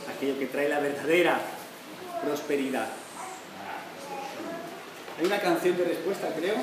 aquello 0.08 0.40
que 0.40 0.46
trae 0.46 0.70
la 0.70 0.80
verdadera 0.80 1.38
prosperidad. 2.24 2.88
Hay 5.20 5.26
una 5.26 5.42
canción 5.42 5.76
de 5.76 5.84
respuesta, 5.84 6.34
creo. 6.34 6.56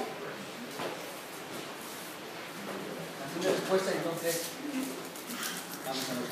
Canción 3.21 3.43
de 3.43 3.51
respuesta, 3.51 3.91
entonces 3.93 4.43
vamos 5.85 6.09
a 6.09 6.15
los 6.15 6.29